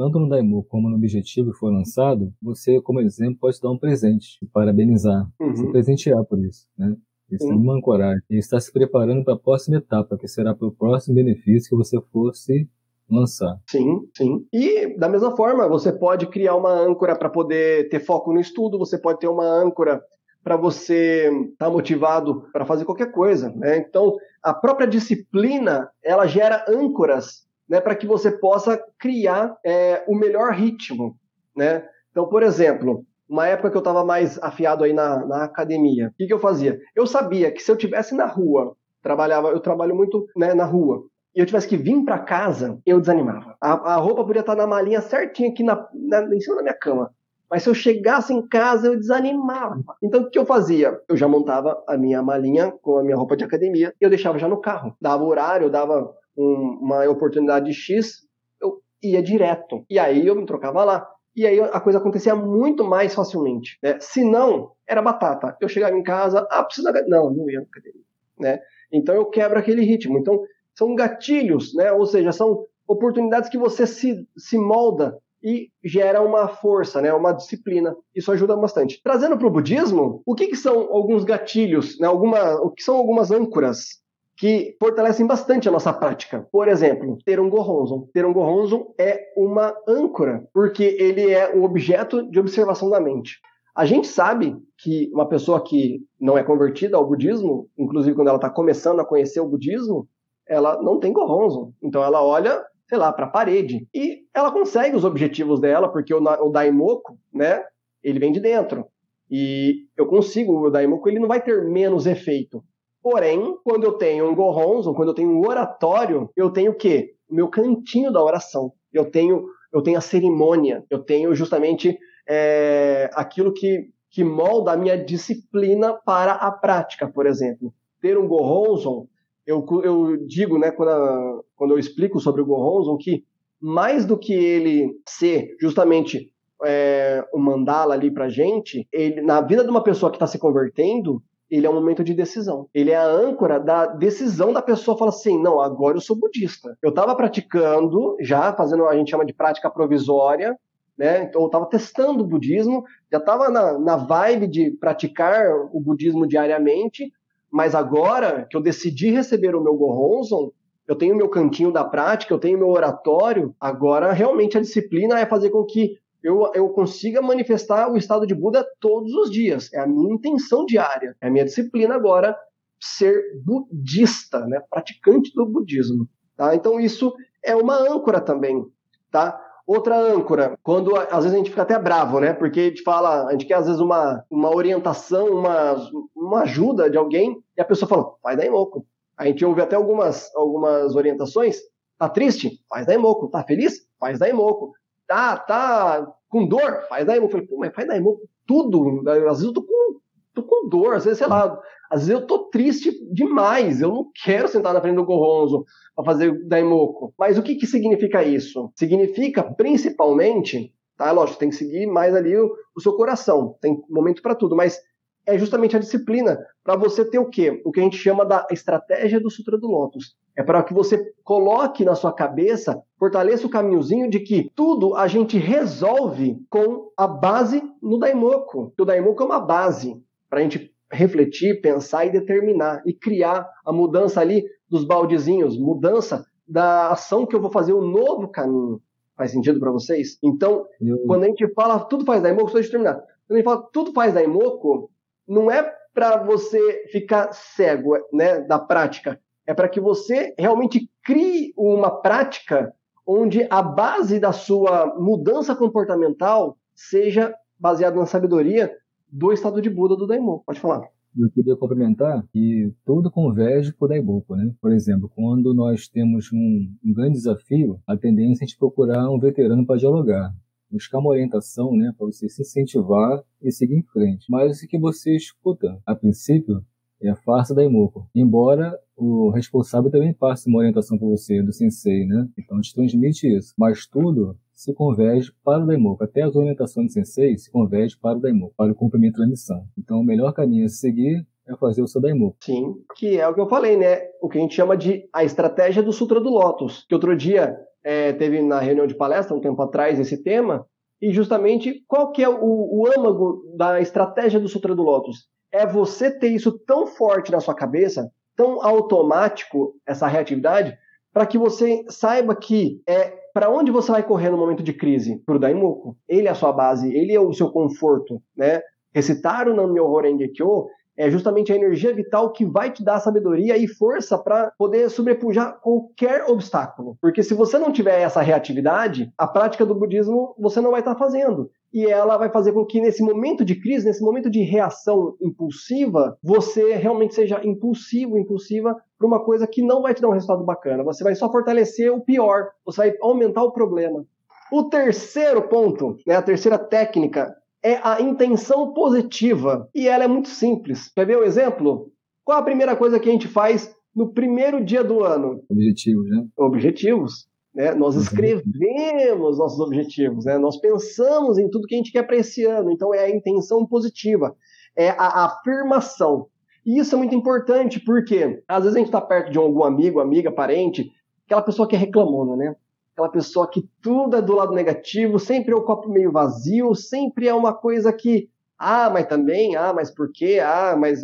[0.03, 3.79] tanto no Daimô como no Objetivo que foi lançado, você, como exemplo, pode dar um
[3.79, 5.55] presente, parabenizar, uhum.
[5.55, 6.97] se presentear por isso, né?
[7.31, 8.21] Isso é uma ancoragem.
[8.29, 11.77] E está se preparando para a próxima etapa, que será para o próximo benefício que
[11.77, 12.69] você fosse
[13.09, 13.57] lançar.
[13.71, 14.45] Sim, sim.
[14.53, 18.79] E da mesma forma, você pode criar uma âncora para poder ter foco no estudo,
[18.79, 20.03] você pode ter uma âncora
[20.43, 23.79] para você estar tá motivado para fazer qualquer coisa, né?
[23.79, 30.15] Então, a própria disciplina, ela gera âncoras né, para que você possa criar é, o
[30.15, 31.17] melhor ritmo.
[31.57, 31.83] Né?
[32.11, 36.13] Então, por exemplo, uma época que eu estava mais afiado aí na, na academia, o
[36.19, 36.79] que, que eu fazia?
[36.95, 41.03] Eu sabia que se eu tivesse na rua, trabalhava, eu trabalho muito né, na rua,
[41.35, 43.57] e eu tivesse que vir para casa, eu desanimava.
[43.59, 46.75] A, a, roupa podia estar na malinha certinha aqui na, na, em cima da minha
[46.75, 47.11] cama.
[47.51, 49.83] Mas se eu chegasse em casa, eu desanimava.
[50.03, 51.01] Então, o que eu fazia?
[51.09, 54.39] Eu já montava a minha malinha com a minha roupa de academia e eu deixava
[54.39, 54.95] já no carro.
[55.01, 58.27] Dava horário, dava um, uma oportunidade X,
[58.61, 59.85] eu ia direto.
[59.89, 61.09] E aí eu me trocava lá.
[61.35, 63.79] E aí a coisa acontecia muito mais facilmente.
[63.83, 63.99] Né?
[64.01, 65.57] Se não, era batata.
[65.61, 66.93] Eu chegava em casa, ah, precisa.
[67.09, 68.03] Não, não ia na academia.
[68.39, 68.61] Né?
[68.93, 70.19] Então eu quebro aquele ritmo.
[70.19, 70.43] Então
[70.75, 71.93] são gatilhos, né?
[71.93, 77.33] ou seja, são oportunidades que você se, se molda e gera uma força, né, uma
[77.33, 77.95] disciplina.
[78.15, 79.01] Isso ajuda bastante.
[79.03, 82.97] Trazendo para o budismo, o que, que, são alguns gatilhos, né, alguma, o que são
[82.97, 84.01] algumas âncoras
[84.43, 86.45] que fortalecem bastante a nossa prática.
[86.51, 88.09] Por exemplo, ter um Gohonzon.
[88.13, 93.39] Ter um Gohonzon é uma âncora, porque ele é o objeto de observação da mente.
[93.73, 98.37] A gente sabe que uma pessoa que não é convertida ao budismo, inclusive quando ela
[98.37, 100.09] está começando a conhecer o budismo,
[100.49, 101.73] ela não tem Gohonzon.
[101.81, 103.87] Então ela olha sei lá, para a parede.
[103.95, 107.63] E ela consegue os objetivos dela, porque o Daimoku, né,
[108.03, 108.87] ele vem de dentro.
[109.31, 112.63] E eu consigo, o Daimoku ele não vai ter menos efeito.
[113.03, 117.15] Porém, quando eu tenho um Gohonzon, quando eu tenho um oratório, eu tenho o quê?
[117.29, 118.73] O meu cantinho da oração.
[118.93, 124.77] Eu tenho, eu tenho a cerimônia, eu tenho justamente é, aquilo que, que molda a
[124.77, 127.73] minha disciplina para a prática, por exemplo.
[128.01, 129.07] Ter um Gohonzon
[129.47, 133.25] eu, eu digo, né, quando, a, quando eu explico sobre o Gohonzon, que
[133.61, 136.33] mais do que ele ser justamente
[136.65, 140.39] é, um mandala ali pra gente, ele, na vida de uma pessoa que está se
[140.39, 142.67] convertendo, ele é um momento de decisão.
[142.73, 146.79] Ele é a âncora da decisão da pessoa falar assim: não, agora eu sou budista.
[146.81, 150.57] Eu estava praticando, já fazendo, a gente chama de prática provisória,
[150.97, 151.25] né?
[151.25, 156.27] Então eu estava testando o budismo, já estava na, na vibe de praticar o budismo
[156.27, 157.13] diariamente,
[157.51, 160.53] mas agora que eu decidi receber o meu Gohonzon,
[160.89, 165.27] eu tenho meu cantinho da prática, eu tenho meu oratório, agora realmente a disciplina é
[165.27, 169.73] fazer com que eu, eu consiga manifestar o estado de Buda todos os dias.
[169.73, 171.17] É a minha intenção diária.
[171.21, 172.37] É a minha disciplina agora
[172.81, 174.61] ser budista, né?
[174.71, 176.09] praticante do budismo.
[176.37, 176.55] Tá?
[176.55, 177.13] Então isso
[177.45, 178.65] é uma âncora também.
[179.11, 179.39] Tá?
[179.67, 182.33] Outra âncora, quando às vezes a gente fica até bravo, né?
[182.33, 185.77] Porque a gente fala, a gente quer às vezes uma, uma orientação, uma,
[186.17, 188.85] uma ajuda de alguém, e a pessoa fala, faz da Imoco.
[189.17, 191.61] A gente ouve até algumas, algumas orientações.
[191.97, 192.59] Tá triste?
[192.69, 193.29] Faz da Imoco.
[193.29, 193.87] Tá feliz?
[194.01, 194.73] Faz da Imoco.
[195.13, 196.87] Tá, tá com dor?
[196.89, 197.27] Faz da Imoco.
[197.27, 199.07] Eu falei, pô, mas faz da Imoco tudo.
[199.11, 200.01] Às vezes eu tô com,
[200.33, 203.83] tô com dor, às vezes, sei lá, às vezes eu tô triste demais.
[203.83, 207.13] Eu não quero sentar na frente do Goronzo para fazer daimoku.
[207.19, 208.73] Mas o que, que significa isso?
[208.75, 211.13] Significa principalmente, tá?
[211.13, 214.81] Lógico, tem que seguir mais ali o, o seu coração, tem momento para tudo, mas
[215.27, 217.61] é justamente a disciplina para você ter o quê?
[217.65, 220.17] O que a gente chama da estratégia do Sutra do Lótus.
[220.37, 225.07] É para que você coloque na sua cabeça, fortaleça o caminhozinho de que tudo a
[225.07, 228.73] gente resolve com a base no Daimoku.
[228.79, 233.73] O Daimoku é uma base para a gente refletir, pensar e determinar e criar a
[233.73, 238.81] mudança ali dos baldezinhos, mudança da ação que eu vou fazer um novo caminho.
[239.17, 240.19] Faz sentido para vocês?
[240.23, 240.99] Então, eu...
[241.07, 242.95] quando a gente fala tudo faz daimoku, só de terminar.
[243.27, 244.91] Quando a gente fala tudo faz daimoku,
[245.27, 249.21] não é para você ficar cego, né, da prática.
[249.47, 252.73] É para que você realmente crie uma prática
[253.07, 258.73] onde a base da sua mudança comportamental seja baseada na sabedoria
[259.09, 260.45] do estado de Buda do Daimoku.
[260.45, 260.89] Pode falar.
[261.19, 264.51] Eu queria complementar que tudo converge para o Daiboku, né?
[264.61, 269.11] Por exemplo, quando nós temos um, um grande desafio, a tendência é a gente procurar
[269.11, 270.33] um veterano para dialogar
[270.73, 274.27] buscar uma orientação, né, para você se incentivar e seguir em frente.
[274.29, 276.65] Mas o que você escuta, a princípio,
[277.03, 278.09] é a farsa da Imoco.
[278.15, 282.29] Embora o responsável também passe uma orientação para você, do sensei, né?
[282.39, 283.53] Então te transmite isso.
[283.59, 286.05] Mas tudo se converge para o Daimoku.
[286.05, 289.65] Até as orientações do sensei se converge para o Daimoku, para o cumprimento da missão.
[289.77, 292.37] Então o melhor caminho a seguir é fazer o seu Daimoku.
[292.41, 293.99] Sim, que é o que eu falei, né?
[294.21, 296.87] O que a gente chama de a estratégia do Sutra do Lotus.
[296.89, 300.67] Que outro dia é, teve na reunião de palestra, um tempo atrás, esse tema.
[301.01, 305.27] E justamente, qual que é o, o âmago da estratégia do Sutra do Lotus?
[305.51, 310.77] É você ter isso tão forte na sua cabeça, tão automático, essa reatividade,
[311.13, 315.23] para que você saiba que é para onde você vai correr no momento de crise?
[315.25, 315.97] Para o Daimoku.
[316.09, 318.61] Ele é a sua base, ele é o seu conforto, né?
[318.95, 320.69] Recitar o Nam-myoho Renge Kyo
[321.03, 325.59] é justamente a energia vital que vai te dar sabedoria e força para poder sobrepujar
[325.61, 326.97] qualquer obstáculo.
[327.01, 330.95] Porque se você não tiver essa reatividade, a prática do budismo você não vai estar
[330.95, 334.43] tá fazendo e ela vai fazer com que nesse momento de crise, nesse momento de
[334.43, 340.09] reação impulsiva, você realmente seja impulsivo, impulsiva para uma coisa que não vai te dar
[340.09, 340.85] um resultado bacana.
[340.85, 344.05] Você vai só fortalecer o pior, você vai aumentar o problema.
[344.53, 349.69] O terceiro ponto, né, a terceira técnica é a intenção positiva.
[349.75, 350.91] E ela é muito simples.
[350.93, 351.93] Quer ver o um exemplo?
[352.25, 355.43] Qual a primeira coisa que a gente faz no primeiro dia do ano?
[355.49, 356.27] Objetivos, né?
[356.37, 357.27] Objetivos.
[357.55, 357.75] Né?
[357.75, 360.39] Nós escrevemos nossos objetivos, né?
[360.39, 362.71] nós pensamos em tudo que a gente quer para esse ano.
[362.71, 364.35] Então, é a intenção positiva,
[364.77, 366.29] é a afirmação.
[366.65, 370.01] E isso é muito importante, porque às vezes a gente está perto de algum amigo,
[370.01, 370.91] amiga, parente,
[371.27, 372.57] aquela pessoa que é reclamona, né?
[373.03, 377.27] Aquela pessoa que tudo é do lado negativo, sempre é o copo meio vazio, sempre
[377.27, 380.39] é uma coisa que, ah, mas também, ah, mas por quê?
[380.41, 381.03] Ah, mas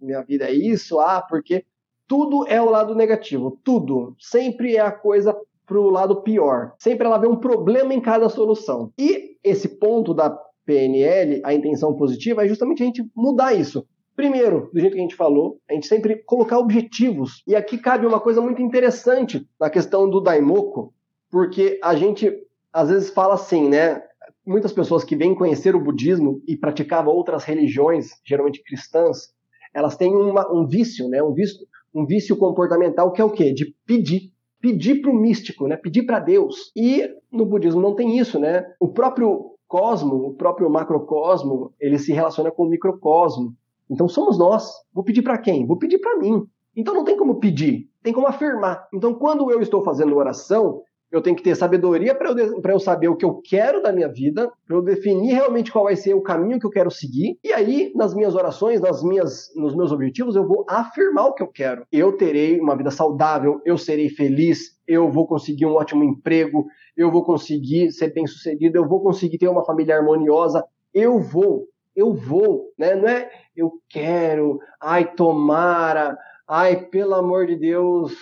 [0.00, 1.64] minha vida é isso, ah, porque
[2.06, 4.14] tudo é o lado negativo, tudo.
[4.20, 5.36] Sempre é a coisa
[5.66, 6.74] para o lado pior.
[6.78, 8.92] Sempre ela vê um problema em cada solução.
[8.96, 10.30] E esse ponto da
[10.64, 13.84] PNL, a intenção positiva, é justamente a gente mudar isso.
[14.14, 17.42] Primeiro, do jeito que a gente falou, a gente sempre colocar objetivos.
[17.46, 20.94] E aqui cabe uma coisa muito interessante na questão do Daimoku,
[21.36, 22.32] porque a gente
[22.72, 24.00] às vezes fala assim, né?
[24.46, 29.34] Muitas pessoas que vêm conhecer o budismo e praticavam outras religiões, geralmente cristãs,
[29.74, 31.22] elas têm uma, um vício, né?
[31.22, 33.52] Um vício, um vício comportamental que é o quê?
[33.52, 35.76] De pedir pedir para o místico, né?
[35.76, 36.72] pedir para Deus.
[36.74, 38.64] E no budismo não tem isso, né?
[38.80, 43.54] O próprio cosmo, o próprio macrocosmo, ele se relaciona com o microcosmo.
[43.90, 44.72] Então somos nós.
[44.90, 45.66] Vou pedir para quem?
[45.66, 46.46] Vou pedir para mim.
[46.74, 48.88] Então não tem como pedir, tem como afirmar.
[48.94, 50.82] Então quando eu estou fazendo oração,
[51.16, 54.08] eu tenho que ter sabedoria para eu, eu saber o que eu quero da minha
[54.08, 57.38] vida, para eu definir realmente qual vai ser o caminho que eu quero seguir.
[57.42, 61.42] E aí, nas minhas orações, nas minhas, nos meus objetivos, eu vou afirmar o que
[61.42, 61.86] eu quero.
[61.90, 67.10] Eu terei uma vida saudável, eu serei feliz, eu vou conseguir um ótimo emprego, eu
[67.10, 70.64] vou conseguir ser bem sucedido, eu vou conseguir ter uma família harmoniosa.
[70.92, 72.94] Eu vou, eu vou, né?
[72.94, 78.12] Não é eu quero, ai, tomara, ai, pelo amor de Deus,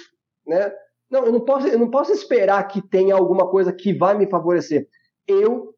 [0.46, 0.72] né?
[1.10, 4.28] Não, eu não posso, eu não posso esperar que tenha alguma coisa que vai me
[4.28, 4.88] favorecer.
[5.26, 5.74] Eu,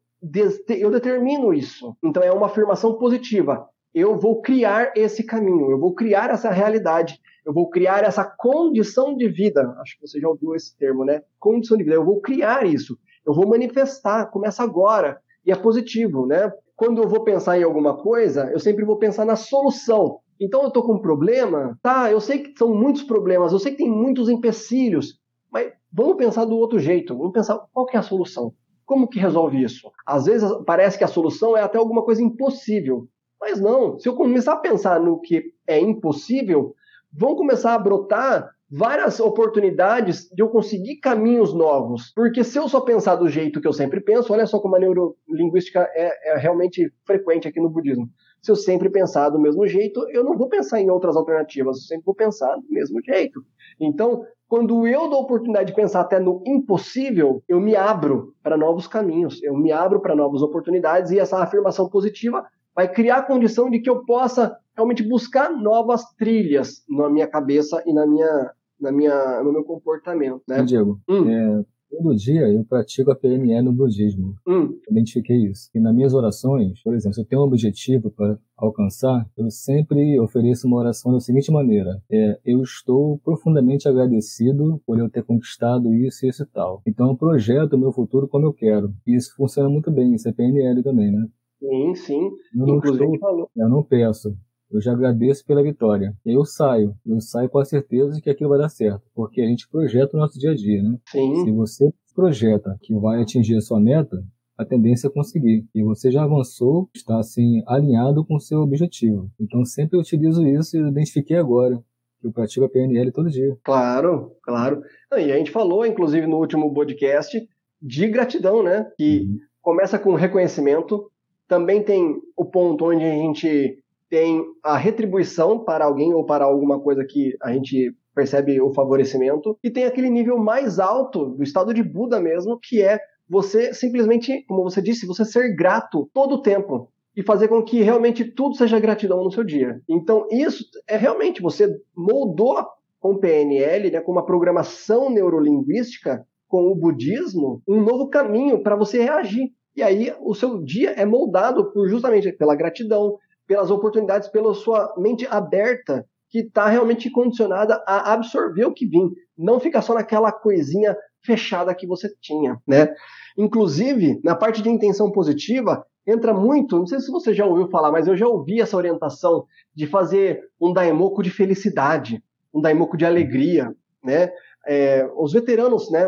[0.69, 1.95] eu determino isso.
[2.03, 3.67] Então é uma afirmação positiva.
[3.93, 9.15] Eu vou criar esse caminho, eu vou criar essa realidade, eu vou criar essa condição
[9.15, 9.75] de vida.
[9.81, 11.21] Acho que você já ouviu esse termo, né?
[11.39, 11.95] Condição de vida.
[11.95, 12.97] Eu vou criar isso.
[13.25, 14.25] Eu vou manifestar.
[14.27, 15.19] Começa agora.
[15.45, 16.51] E é positivo, né?
[16.75, 20.19] Quando eu vou pensar em alguma coisa, eu sempre vou pensar na solução.
[20.39, 22.11] Então eu estou com um problema, tá?
[22.11, 25.19] Eu sei que são muitos problemas, eu sei que tem muitos empecilhos,
[25.51, 27.17] mas vamos pensar do outro jeito.
[27.17, 28.53] Vamos pensar qual que é a solução.
[28.85, 29.91] Como que resolve isso?
[30.05, 33.07] Às vezes parece que a solução é até alguma coisa impossível,
[33.39, 33.99] mas não.
[33.99, 36.73] Se eu começar a pensar no que é impossível,
[37.11, 42.11] vão começar a brotar várias oportunidades de eu conseguir caminhos novos.
[42.13, 44.79] Porque se eu só pensar do jeito que eu sempre penso, olha só como a
[44.79, 48.09] neurolinguística é, é realmente frequente aqui no budismo
[48.41, 51.83] se eu sempre pensar do mesmo jeito, eu não vou pensar em outras alternativas, eu
[51.83, 53.43] sempre vou pensar do mesmo jeito.
[53.79, 58.55] Então, quando eu dou a oportunidade de pensar até no impossível, eu me abro para
[58.55, 63.23] novos caminhos, eu me abro para novas oportunidades e essa afirmação positiva vai criar a
[63.23, 68.51] condição de que eu possa realmente buscar novas trilhas na minha cabeça e na minha,
[68.79, 70.41] na minha, no meu comportamento.
[70.47, 70.61] Né?
[70.61, 71.29] Diego, hum.
[71.29, 74.35] é, Todo dia eu pratico a PNE no budismo.
[74.47, 74.77] Hum.
[74.89, 75.69] Identifiquei isso.
[75.73, 80.19] E nas minhas orações, por exemplo, se eu tenho um objetivo para alcançar, eu sempre
[80.19, 85.93] ofereço uma oração da seguinte maneira: é, eu estou profundamente agradecido por eu ter conquistado
[85.93, 86.81] isso, isso e tal.
[86.85, 88.93] Então eu projeto o meu futuro como eu quero.
[89.05, 90.13] E isso funciona muito bem.
[90.13, 91.27] Isso é PNL também, né?
[91.59, 92.29] Sim, sim.
[92.55, 94.37] Eu não, estou, eu não peço
[94.71, 96.13] eu já agradeço pela vitória.
[96.25, 96.95] E eu saio.
[97.05, 99.03] Eu saio com a certeza de que aquilo vai dar certo.
[99.15, 100.97] Porque a gente projeta o nosso dia a dia, né?
[101.09, 101.43] Sim.
[101.43, 104.23] Se você projeta que vai atingir a sua meta,
[104.57, 105.65] a tendência é conseguir.
[105.73, 109.29] E você já avançou, está assim, alinhado com o seu objetivo.
[109.39, 111.81] Então sempre utilizo isso e identifiquei agora
[112.19, 113.55] que eu pratico a PNL todo dia.
[113.63, 114.81] Claro, claro.
[115.11, 117.47] E a gente falou, inclusive, no último podcast,
[117.79, 118.89] de gratidão, né?
[118.97, 119.37] Que uhum.
[119.61, 121.11] começa com reconhecimento.
[121.47, 123.77] Também tem o ponto onde a gente
[124.09, 129.57] tem a retribuição para alguém ou para alguma coisa que a gente percebe o favorecimento,
[129.63, 134.43] e tem aquele nível mais alto do estado de Buda mesmo, que é você simplesmente,
[134.47, 138.55] como você disse, você ser grato todo o tempo e fazer com que realmente tudo
[138.55, 139.81] seja gratidão no seu dia.
[139.87, 142.63] Então, isso é realmente você moldou
[142.99, 149.01] com PNL, né, com uma programação neurolinguística, com o budismo, um novo caminho para você
[149.01, 149.51] reagir.
[149.75, 153.17] E aí o seu dia é moldado por justamente pela gratidão,
[153.47, 159.09] pelas oportunidades, pela sua mente aberta, que está realmente condicionada a absorver o que vem,
[159.37, 160.95] não ficar só naquela coisinha
[161.25, 162.93] fechada que você tinha, né?
[163.37, 167.91] Inclusive, na parte de intenção positiva, entra muito, não sei se você já ouviu falar,
[167.91, 172.21] mas eu já ouvi essa orientação de fazer um daimoku de felicidade,
[172.53, 173.73] um daimoku de alegria,
[174.03, 174.31] né?
[174.65, 176.05] É, os veteranos, né,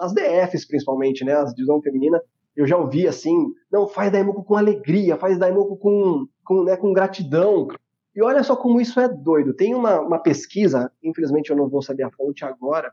[0.00, 2.20] as DFs principalmente, né, as divisão feminina,
[2.56, 6.92] Eu já ouvi assim, não, faz Daimoku com alegria, faz Daimoku com, com, né, com
[6.92, 7.68] gratidão.
[8.14, 9.54] E olha só como isso é doido.
[9.54, 12.92] Tem uma, uma pesquisa, infelizmente eu não vou saber a fonte agora,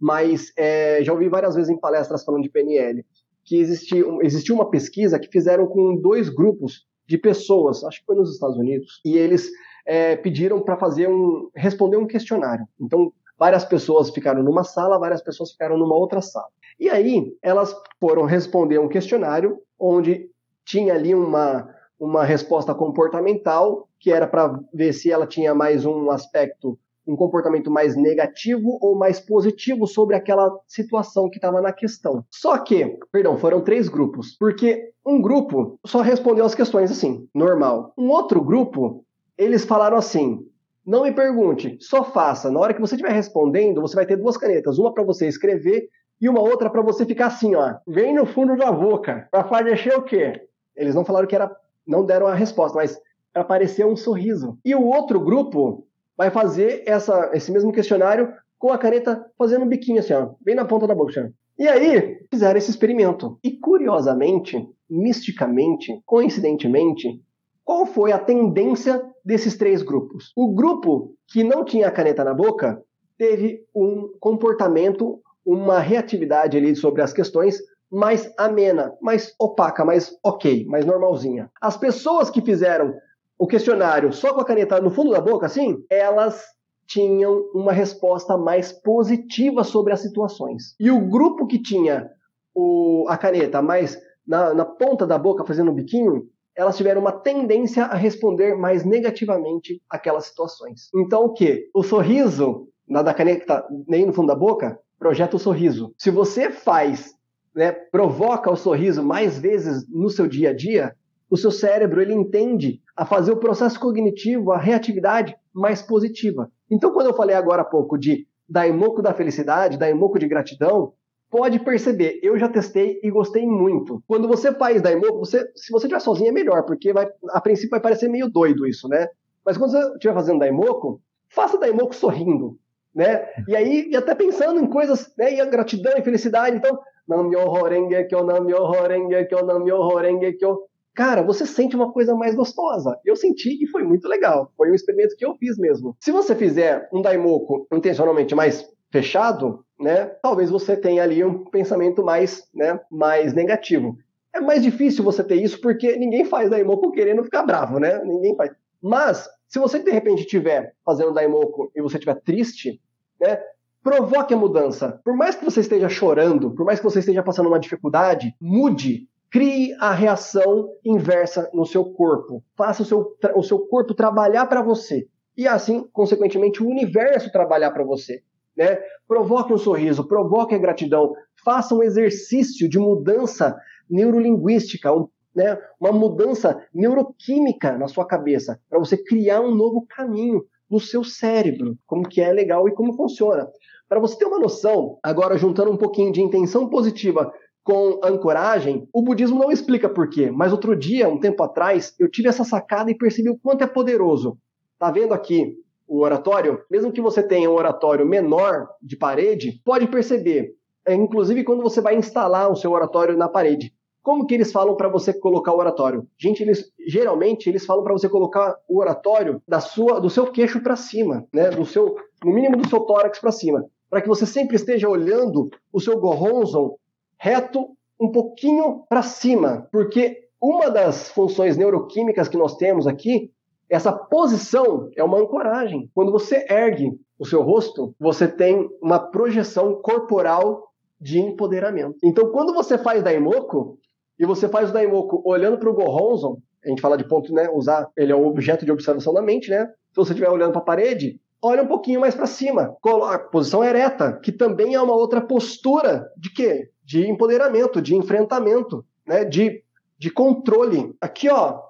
[0.00, 3.04] mas é, já ouvi várias vezes em palestras falando de PNL,
[3.44, 8.16] que existiu, existiu uma pesquisa que fizeram com dois grupos de pessoas, acho que foi
[8.16, 9.50] nos Estados Unidos, e eles
[9.86, 12.66] é, pediram para fazer um responder um questionário.
[12.78, 16.48] Então várias pessoas ficaram numa sala, várias pessoas ficaram numa outra sala.
[16.78, 20.28] E aí elas foram responder um questionário onde
[20.64, 26.10] tinha ali uma uma resposta comportamental que era para ver se ela tinha mais um
[26.10, 26.78] aspecto
[27.08, 32.22] um comportamento mais negativo ou mais positivo sobre aquela situação que estava na questão.
[32.30, 37.94] Só que, perdão, foram três grupos, porque um grupo só respondeu as questões assim, normal.
[37.96, 39.06] Um outro grupo,
[39.38, 40.46] eles falaram assim:
[40.84, 42.50] não me pergunte, só faça.
[42.50, 45.88] Na hora que você estiver respondendo, você vai ter duas canetas, uma para você escrever
[46.20, 49.94] e uma outra para você ficar assim, ó, bem no fundo da boca, para fazer
[49.96, 50.42] o quê?
[50.76, 51.50] Eles não falaram que era,
[51.88, 53.00] não deram a resposta, mas
[53.32, 54.58] para aparecer um sorriso.
[54.64, 55.86] E o outro grupo
[56.16, 60.54] vai fazer essa, esse mesmo questionário com a caneta fazendo um biquinho assim, ó, bem
[60.54, 61.32] na ponta da boca.
[61.58, 63.38] E aí, fizeram esse experimento.
[63.42, 67.20] E curiosamente, misticamente, coincidentemente,
[67.64, 70.32] qual foi a tendência desses três grupos?
[70.36, 72.82] O grupo que não tinha a caneta na boca
[73.16, 77.58] teve um comportamento, uma reatividade ali sobre as questões
[77.90, 81.50] mais amena, mais opaca, mais ok, mais normalzinha.
[81.60, 82.94] As pessoas que fizeram
[83.38, 86.44] o questionário só com a caneta no fundo da boca, assim, elas
[86.86, 90.74] tinham uma resposta mais positiva sobre as situações.
[90.80, 92.10] E o grupo que tinha
[92.54, 97.12] o, a caneta mais na, na ponta da boca, fazendo um biquinho, elas tiveram uma
[97.12, 100.88] tendência a responder mais negativamente aquelas situações.
[100.94, 101.70] Então, o que?
[101.72, 105.94] O sorriso na da caneta nem no fundo da boca projeta o sorriso.
[105.96, 107.14] Se você faz,
[107.54, 110.94] né, provoca o sorriso mais vezes no seu dia a dia,
[111.30, 116.50] o seu cérebro ele entende a fazer o processo cognitivo, a reatividade mais positiva.
[116.70, 120.94] Então, quando eu falei agora há pouco de daimoku da felicidade, daimoku de gratidão,
[121.30, 124.02] pode perceber, eu já testei e gostei muito.
[124.06, 127.70] Quando você faz daimoku, você, se você estiver sozinho é melhor, porque vai, a princípio
[127.70, 129.08] vai parecer meio doido isso, né?
[129.44, 132.58] Mas quando você estiver fazendo daimoku, faça daimoku sorrindo,
[132.94, 133.26] né?
[133.46, 135.34] E aí, e até pensando em coisas, né?
[135.34, 136.78] E a gratidão e felicidade, então,
[137.08, 137.64] nam myoho
[138.08, 142.98] kyo, nam myoho kyo, nam myoho kyo cara, você sente uma coisa mais gostosa.
[143.04, 144.50] Eu senti e foi muito legal.
[144.56, 145.96] Foi um experimento que eu fiz mesmo.
[146.00, 152.02] Se você fizer um daimoku intencionalmente mais fechado, né, talvez você tenha ali um pensamento
[152.02, 153.96] mais, né, mais negativo.
[154.34, 158.02] É mais difícil você ter isso porque ninguém faz daimoku querendo ficar bravo, né?
[158.04, 158.50] Ninguém faz.
[158.82, 162.80] Mas se você de repente estiver fazendo daimoku e você estiver triste,
[163.20, 163.40] né,
[163.82, 165.00] provoque a mudança.
[165.04, 169.08] Por mais que você esteja chorando, por mais que você esteja passando uma dificuldade, mude
[169.30, 172.42] Crie a reação inversa no seu corpo.
[172.56, 175.06] Faça o seu, o seu corpo trabalhar para você.
[175.36, 178.22] E assim, consequentemente, o universo trabalhar para você.
[178.56, 178.78] Né?
[179.06, 181.12] Provoque um sorriso, provoque a gratidão.
[181.44, 183.54] Faça um exercício de mudança
[183.88, 185.58] neurolinguística, um, né?
[185.78, 191.76] uma mudança neuroquímica na sua cabeça, para você criar um novo caminho no seu cérebro,
[191.86, 193.48] como que é legal e como funciona.
[193.88, 197.32] Para você ter uma noção, agora juntando um pouquinho de intenção positiva
[197.64, 202.10] com ancoragem, o budismo não explica por quê, mas outro dia, um tempo atrás, eu
[202.10, 204.38] tive essa sacada e percebi o quanto é poderoso.
[204.78, 205.54] Tá vendo aqui
[205.86, 206.60] o oratório?
[206.70, 210.54] Mesmo que você tenha um oratório menor de parede, pode perceber,
[210.86, 214.76] é, inclusive quando você vai instalar o seu oratório na parede, como que eles falam
[214.76, 216.06] para você colocar o oratório?
[216.18, 220.62] Gente, eles geralmente eles falam para você colocar o oratório da sua, do seu queixo
[220.62, 221.50] para cima, né?
[221.50, 225.50] Do seu, no mínimo do seu tórax para cima, para que você sempre esteja olhando
[225.72, 226.76] o seu gorronzon
[227.18, 227.68] reto
[228.00, 233.32] um pouquinho para cima, porque uma das funções neuroquímicas que nós temos aqui,
[233.68, 235.90] essa posição é uma ancoragem.
[235.92, 240.68] Quando você ergue o seu rosto, você tem uma projeção corporal
[241.00, 241.96] de empoderamento.
[242.02, 243.78] Então, quando você faz daimoku,
[244.18, 247.48] e você faz o daimoku olhando para o Gohonzon, a gente fala de ponto, né,
[247.52, 249.66] usar, ele é o objeto de observação da mente, né?
[249.90, 252.76] Se você estiver olhando para a parede, olha um pouquinho mais para cima.
[252.84, 256.68] A posição ereta, que também é uma outra postura de quê?
[256.88, 259.22] de empoderamento, de enfrentamento, né?
[259.22, 259.62] de,
[259.98, 260.96] de controle.
[261.02, 261.64] Aqui, ó,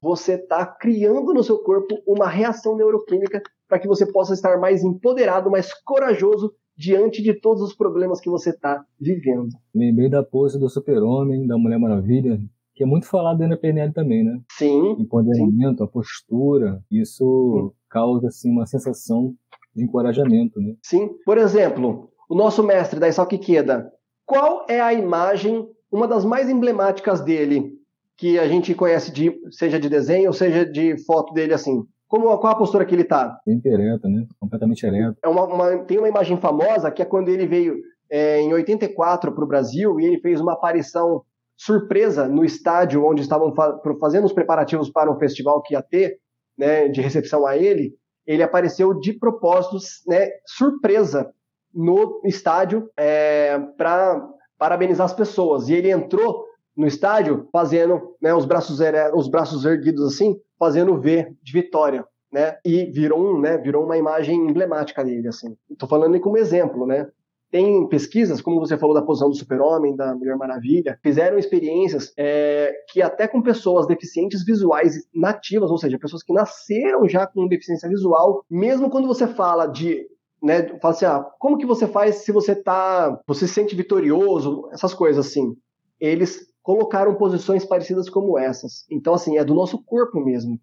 [0.00, 4.82] você está criando no seu corpo uma reação neuroquímica para que você possa estar mais
[4.82, 9.48] empoderado, mais corajoso diante de todos os problemas que você está vivendo.
[9.74, 12.40] Lembrei da pose do super-homem, da Mulher Maravilha,
[12.74, 14.40] que é muito falado dentro da PNL também, né?
[14.50, 14.96] Sim.
[14.98, 15.84] Empoderamento, sim.
[15.84, 17.76] a postura, isso sim.
[17.88, 19.34] causa assim uma sensação
[19.74, 20.74] de encorajamento, né?
[20.82, 21.10] Sim.
[21.24, 23.92] Por exemplo, o nosso mestre da Isao Kikeda,
[24.26, 27.72] Qual é a imagem, uma das mais emblemáticas dele,
[28.16, 31.84] que a gente conhece, de, seja de desenho, seja de foto dele assim?
[32.14, 33.40] Como, qual a postura que ele está?
[33.42, 34.24] Sempre ereta, né?
[34.38, 35.16] Completamente ereta.
[35.20, 37.74] É uma, uma, tem uma imagem famosa que é quando ele veio
[38.08, 41.24] é, em 84 para o Brasil e ele fez uma aparição
[41.56, 46.20] surpresa no estádio onde estavam fa fazendo os preparativos para um festival que ia ter,
[46.56, 47.96] né, de recepção a ele.
[48.24, 51.32] Ele apareceu de propósitos, né, surpresa
[51.74, 54.24] no estádio é, para
[54.56, 55.68] parabenizar as pessoas.
[55.68, 56.44] E ele entrou
[56.76, 58.78] no estádio fazendo né, os, braços,
[59.14, 62.04] os braços erguidos assim, fazendo V de vitória.
[62.32, 62.56] Né?
[62.64, 65.28] E virou, um, né, virou uma imagem emblemática dele.
[65.28, 65.56] Assim.
[65.70, 67.06] Estou falando como exemplo, né?
[67.48, 72.74] Tem pesquisas, como você falou da posição do super-homem, da Mulher Maravilha, fizeram experiências é,
[72.90, 77.88] que até com pessoas deficientes visuais nativas, ou seja, pessoas que nasceram já com deficiência
[77.88, 80.04] visual, mesmo quando você fala de
[80.42, 84.68] né, fala assim, ah, como que você faz se você tá, você se sente vitorioso,
[84.72, 85.56] essas coisas assim.
[85.98, 88.84] Eles colocaram posições parecidas como essas.
[88.90, 90.58] Então assim, é do nosso corpo mesmo.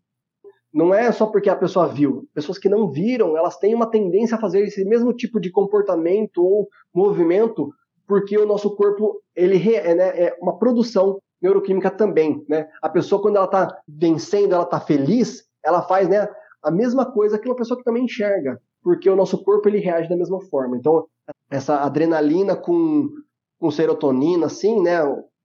[0.74, 2.28] Não é só porque a pessoa viu.
[2.34, 6.44] Pessoas que não viram, elas têm uma tendência a fazer esse mesmo tipo de comportamento
[6.44, 7.70] ou movimento,
[8.06, 12.68] porque o nosso corpo ele é, né, é uma produção neuroquímica também, né?
[12.82, 16.28] A pessoa quando ela está vencendo, ela está feliz, ela faz, né,
[16.62, 20.10] a mesma coisa que uma pessoa que também enxerga porque o nosso corpo ele reage
[20.10, 20.76] da mesma forma.
[20.78, 21.06] Então,
[21.50, 23.10] essa adrenalina com,
[23.60, 25.00] com serotonina, assim, né?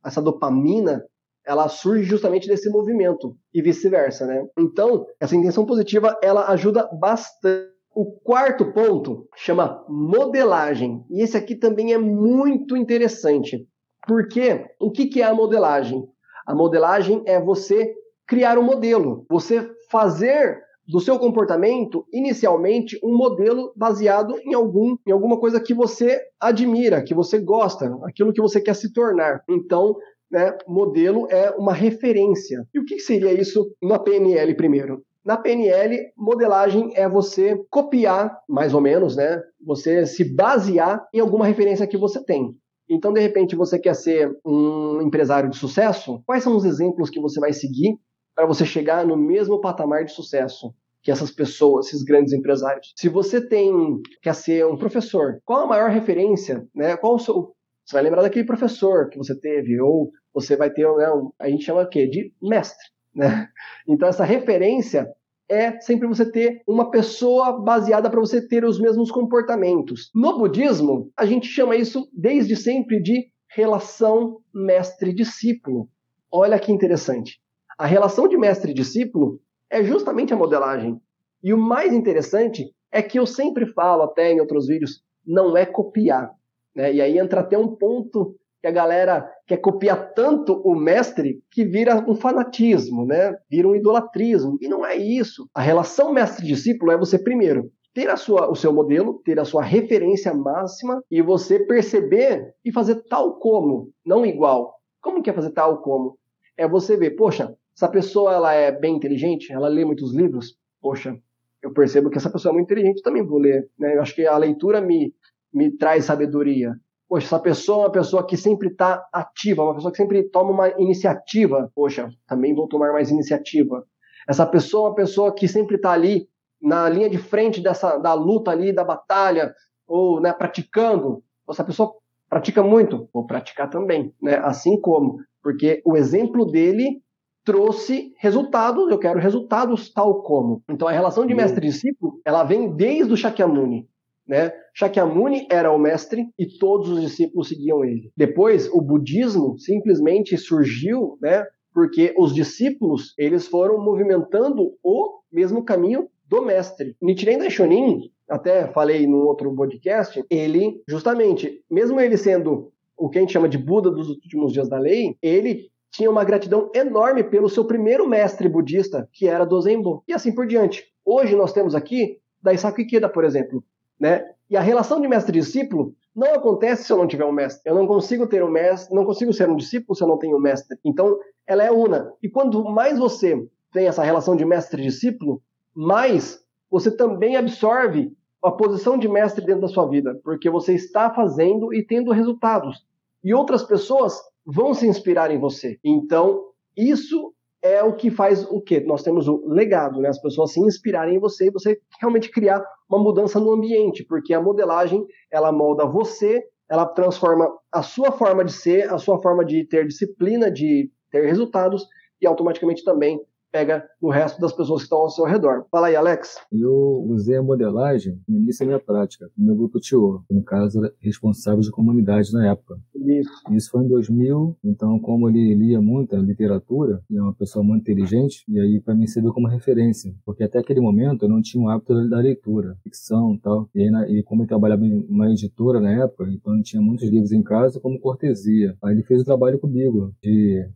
[0.07, 1.05] Essa dopamina,
[1.45, 4.47] ela surge justamente desse movimento e vice-versa, né?
[4.59, 7.75] Então, essa intenção positiva, ela ajuda bastante.
[7.95, 11.03] O quarto ponto chama modelagem.
[11.11, 13.67] E esse aqui também é muito interessante.
[14.07, 16.07] Porque o que, que é a modelagem?
[16.47, 17.95] A modelagem é você
[18.27, 25.11] criar um modelo, você fazer do seu comportamento inicialmente um modelo baseado em algum em
[25.11, 29.43] alguma coisa que você admira, que você gosta, aquilo que você quer se tornar.
[29.49, 29.97] Então,
[30.31, 32.67] né, modelo é uma referência.
[32.75, 35.03] E o que seria isso na PNL primeiro?
[35.25, 39.43] Na PNL, modelagem é você copiar, mais ou menos, né?
[39.67, 42.53] Você se basear em alguma referência que você tem.
[42.89, 46.23] Então, de repente, você quer ser um empresário de sucesso?
[46.25, 47.99] Quais são os exemplos que você vai seguir
[48.37, 52.93] para você chegar no mesmo patamar de sucesso que essas pessoas, esses grandes empresários.
[52.97, 53.73] Se você tem
[54.21, 56.97] quer ser um professor, qual a maior referência, né?
[56.97, 60.83] Qual o seu você vai lembrar daquele professor que você teve ou você vai ter,
[60.97, 62.09] né, um, a gente chama o quê?
[62.09, 62.85] De mestre,
[63.15, 63.49] né?
[63.89, 65.09] Então essa referência
[65.49, 70.11] é sempre você ter uma pessoa baseada para você ter os mesmos comportamentos.
[70.13, 75.89] No budismo, a gente chama isso desde sempre de relação mestre-discípulo.
[76.31, 77.41] Olha que interessante.
[77.79, 79.39] A relação de mestre e discípulo
[79.71, 80.99] é justamente a modelagem.
[81.43, 85.67] E o mais interessante é que eu sempre falo, até em outros vídeos, não é
[85.67, 86.31] copiar.
[86.75, 86.95] Né?
[86.95, 91.67] E aí entra até um ponto que a galera quer copiar tanto o mestre que
[91.67, 93.37] vira um fanatismo, né?
[93.51, 94.57] vira um idolatrismo.
[94.63, 95.47] E não é isso.
[95.55, 99.63] A relação mestre-discípulo é você, primeiro, ter a sua, o seu modelo, ter a sua
[99.63, 104.75] referência máxima e você perceber e fazer tal como, não igual.
[105.03, 106.19] Como que é fazer tal como?
[106.57, 111.15] É você ver, poxa, essa pessoa ela é bem inteligente, ela lê muitos livros, poxa,
[111.63, 113.69] eu percebo que essa pessoa é muito inteligente, também vou ler.
[113.79, 113.97] Né?
[113.97, 115.13] Eu acho que a leitura me,
[115.53, 116.75] me traz sabedoria.
[117.09, 120.53] Poxa, essa pessoa é uma pessoa que sempre está ativa, uma pessoa que sempre toma
[120.53, 121.71] uma iniciativa.
[121.75, 123.85] Poxa, também vou tomar mais iniciativa.
[124.27, 126.29] Essa pessoa é uma pessoa que sempre está ali
[126.61, 129.55] na linha de frente dessa da luta ali, da batalha,
[129.87, 131.23] ou né, praticando.
[131.49, 131.93] Essa pessoa
[132.29, 134.37] pratica muito, vou praticar também, né?
[134.39, 137.01] Assim como, porque o exemplo dele
[137.47, 140.63] trouxe resultados, eu quero resultados tal como.
[140.69, 143.89] Então a relação de mestre e discípulo, ela vem desde o Shakyamuni.
[144.27, 144.53] Né?
[144.75, 148.11] Shakyamuni era o mestre e todos os discípulos seguiam ele.
[148.17, 151.47] Depois, o budismo simplesmente surgiu, né?
[151.73, 156.97] Porque os discípulos, eles foram movimentando o mesmo caminho do mestre.
[157.01, 163.21] Nichiren Daishonin, até falei no outro podcast, ele, justamente, mesmo ele sendo o que a
[163.21, 167.49] gente chama de Buda dos últimos dias da lei, ele tinha uma gratidão enorme pelo
[167.49, 170.85] seu primeiro mestre budista, que era Dozenbo, e assim por diante.
[171.05, 173.65] Hoje nós temos aqui Daisaku Ikeda, por exemplo,
[173.99, 174.23] né?
[174.51, 177.63] E a relação de mestre-discípulo não acontece se eu não tiver um mestre.
[177.65, 180.37] Eu não consigo ter um mestre, não consigo ser um discípulo se eu não tenho
[180.37, 180.79] um mestre.
[180.85, 182.13] Então, ela é una.
[182.23, 183.43] E quanto mais você
[183.73, 185.43] tem essa relação de mestre-discípulo,
[185.75, 191.11] mais você também absorve a posição de mestre dentro da sua vida, porque você está
[191.11, 192.85] fazendo e tendo resultados.
[193.25, 195.79] E outras pessoas vão se inspirar em você.
[195.85, 196.45] Então,
[196.77, 197.33] isso
[197.63, 198.81] é o que faz o quê?
[198.81, 200.09] Nós temos o legado, né?
[200.09, 204.33] As pessoas se inspirarem em você e você realmente criar uma mudança no ambiente, porque
[204.33, 209.45] a modelagem, ela molda você ela transforma a sua forma de ser, a sua forma
[209.45, 211.87] de ter disciplina, de ter resultados
[212.21, 213.21] e automaticamente também
[213.57, 215.65] pega no resto das pessoas que estão ao seu redor.
[215.71, 216.37] Fala aí, Alex.
[216.53, 220.43] Eu usei a modelagem no início da minha prática, no meu grupo TIO, que no
[220.43, 222.79] caso era responsável de comunidade na época.
[222.95, 223.31] Isso.
[223.51, 227.81] Isso foi em 2000, então como ele lia muita literatura, e é uma pessoa muito
[227.81, 231.65] inteligente, e aí para mim serviu como referência, porque até aquele momento eu não tinha
[231.65, 233.71] o hábito da leitura, ficção e tal.
[233.75, 236.83] E, aí, na, e como ele trabalhava em uma editora na época, então ele tinha
[236.83, 238.77] muitos livros em casa como cortesia.
[238.83, 240.69] Aí ele fez o trabalho comigo de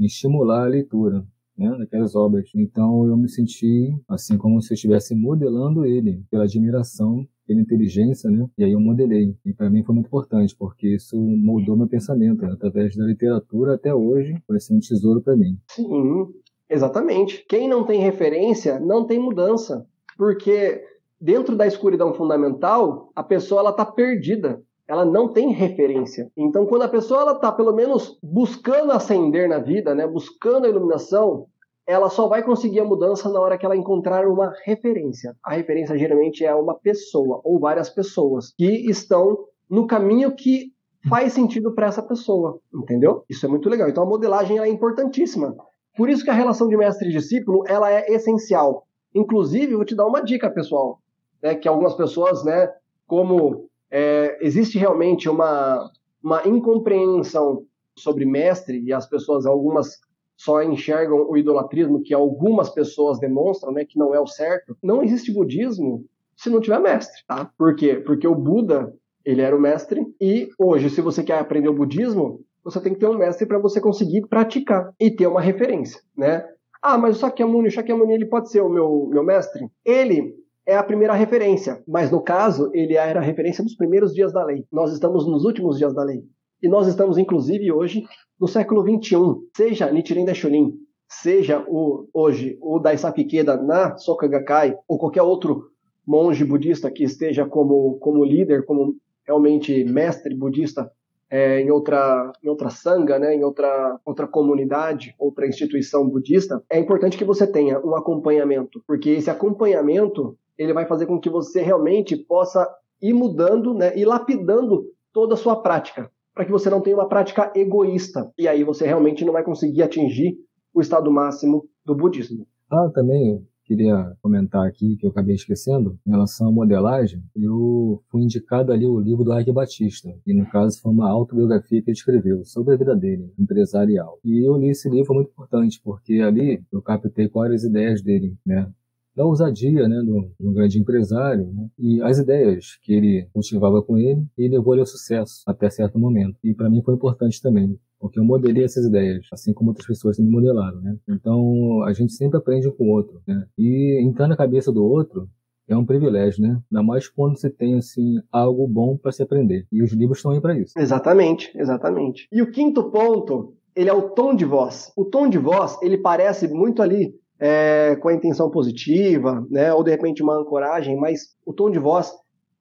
[0.00, 1.24] estimular a leitura
[1.56, 2.50] né, daquelas obras.
[2.54, 8.30] Então eu me senti assim como se eu estivesse modelando ele pela admiração pela inteligência,
[8.30, 8.46] né?
[8.56, 9.36] E aí eu modelei.
[9.44, 12.42] E para mim foi muito importante, porque isso moldou meu pensamento.
[12.42, 12.52] Né?
[12.52, 15.58] Através da literatura até hoje, foi ser um tesouro para mim.
[15.68, 16.26] Sim,
[16.68, 17.44] exatamente.
[17.48, 19.86] Quem não tem referência, não tem mudança.
[20.16, 20.82] Porque
[21.20, 26.30] dentro da escuridão fundamental, a pessoa ela tá perdida ela não tem referência.
[26.36, 30.68] Então, quando a pessoa ela está pelo menos buscando ascender na vida, né, buscando a
[30.68, 31.46] iluminação,
[31.86, 35.36] ela só vai conseguir a mudança na hora que ela encontrar uma referência.
[35.42, 40.72] A referência geralmente é uma pessoa ou várias pessoas que estão no caminho que
[41.08, 43.24] faz sentido para essa pessoa, entendeu?
[43.28, 43.88] Isso é muito legal.
[43.88, 45.54] Então a modelagem é importantíssima.
[45.96, 48.86] Por isso que a relação de mestre e discípulo ela é essencial.
[49.14, 50.98] Inclusive, vou te dar uma dica, pessoal,
[51.42, 52.68] né, que algumas pessoas, né,
[53.06, 55.88] como é, existe realmente uma,
[56.20, 57.64] uma incompreensão
[57.96, 60.00] sobre mestre e as pessoas, algumas
[60.36, 64.76] só enxergam o idolatrismo que algumas pessoas demonstram, né, que não é o certo.
[64.82, 66.04] Não existe budismo
[66.36, 67.52] se não tiver mestre, tá?
[67.56, 67.94] Por quê?
[67.94, 68.92] Porque o Buda,
[69.24, 72.98] ele era o mestre e hoje, se você quer aprender o budismo, você tem que
[72.98, 76.44] ter um mestre para você conseguir praticar e ter uma referência, né?
[76.82, 79.68] Ah, mas o Sakyamuni, o Sakyamuni ele pode ser o meu, meu mestre?
[79.84, 80.34] Ele
[80.66, 84.44] é a primeira referência, mas no caso, ele era a referência dos primeiros dias da
[84.44, 84.64] lei.
[84.72, 86.22] Nós estamos nos últimos dias da lei.
[86.62, 88.04] E nós estamos, inclusive, hoje,
[88.40, 89.16] no século XXI.
[89.54, 90.72] Seja Nichiren Daishonin,
[91.06, 95.70] seja o, hoje o Daisaku Ikeda na Soka Gakkai, ou qualquer outro
[96.06, 98.94] monge budista que esteja como, como líder, como
[99.26, 100.90] realmente mestre budista
[101.30, 106.78] é, em outra em outra sanga, né, em outra outra comunidade, outra instituição budista, é
[106.78, 111.62] importante que você tenha um acompanhamento, porque esse acompanhamento ele vai fazer com que você
[111.62, 112.68] realmente possa
[113.00, 117.08] ir mudando, né, e lapidando toda a sua prática, para que você não tenha uma
[117.08, 118.32] prática egoísta.
[118.38, 120.36] E aí você realmente não vai conseguir atingir
[120.72, 122.46] o estado máximo do budismo.
[122.70, 128.22] Ah, também queria comentar aqui, que eu acabei esquecendo, em relação à modelagem, eu fui
[128.22, 131.96] indicado ali o livro do Arque Batista, e no caso foi uma autobiografia que ele
[131.96, 134.18] escreveu sobre a vida dele, empresarial.
[134.24, 138.02] E eu li esse livro, foi muito importante, porque ali eu captei quais as ideias
[138.02, 138.70] dele, né?
[139.14, 143.82] Da ousadia né, do, de um grande empresário né, e as ideias que ele cultivava
[143.82, 146.36] com ele e levou ele ao sucesso até certo momento.
[146.42, 150.18] E para mim foi importante também, porque eu modelei essas ideias, assim como outras pessoas
[150.18, 150.80] me modelaram.
[150.80, 150.96] Né?
[151.08, 153.20] Então a gente sempre aprende com o outro.
[153.26, 153.46] Né?
[153.56, 155.28] E entrar na cabeça do outro
[155.68, 156.60] é um privilégio, né?
[156.70, 159.66] Ainda mais quando você tem assim algo bom para se aprender.
[159.72, 160.74] E os livros estão aí para isso.
[160.76, 162.28] Exatamente, exatamente.
[162.30, 164.92] E o quinto ponto, ele é o tom de voz.
[164.94, 169.82] O tom de voz, ele parece muito ali é, com a intenção positiva, né, ou
[169.82, 172.12] de repente uma ancoragem, mas o tom de voz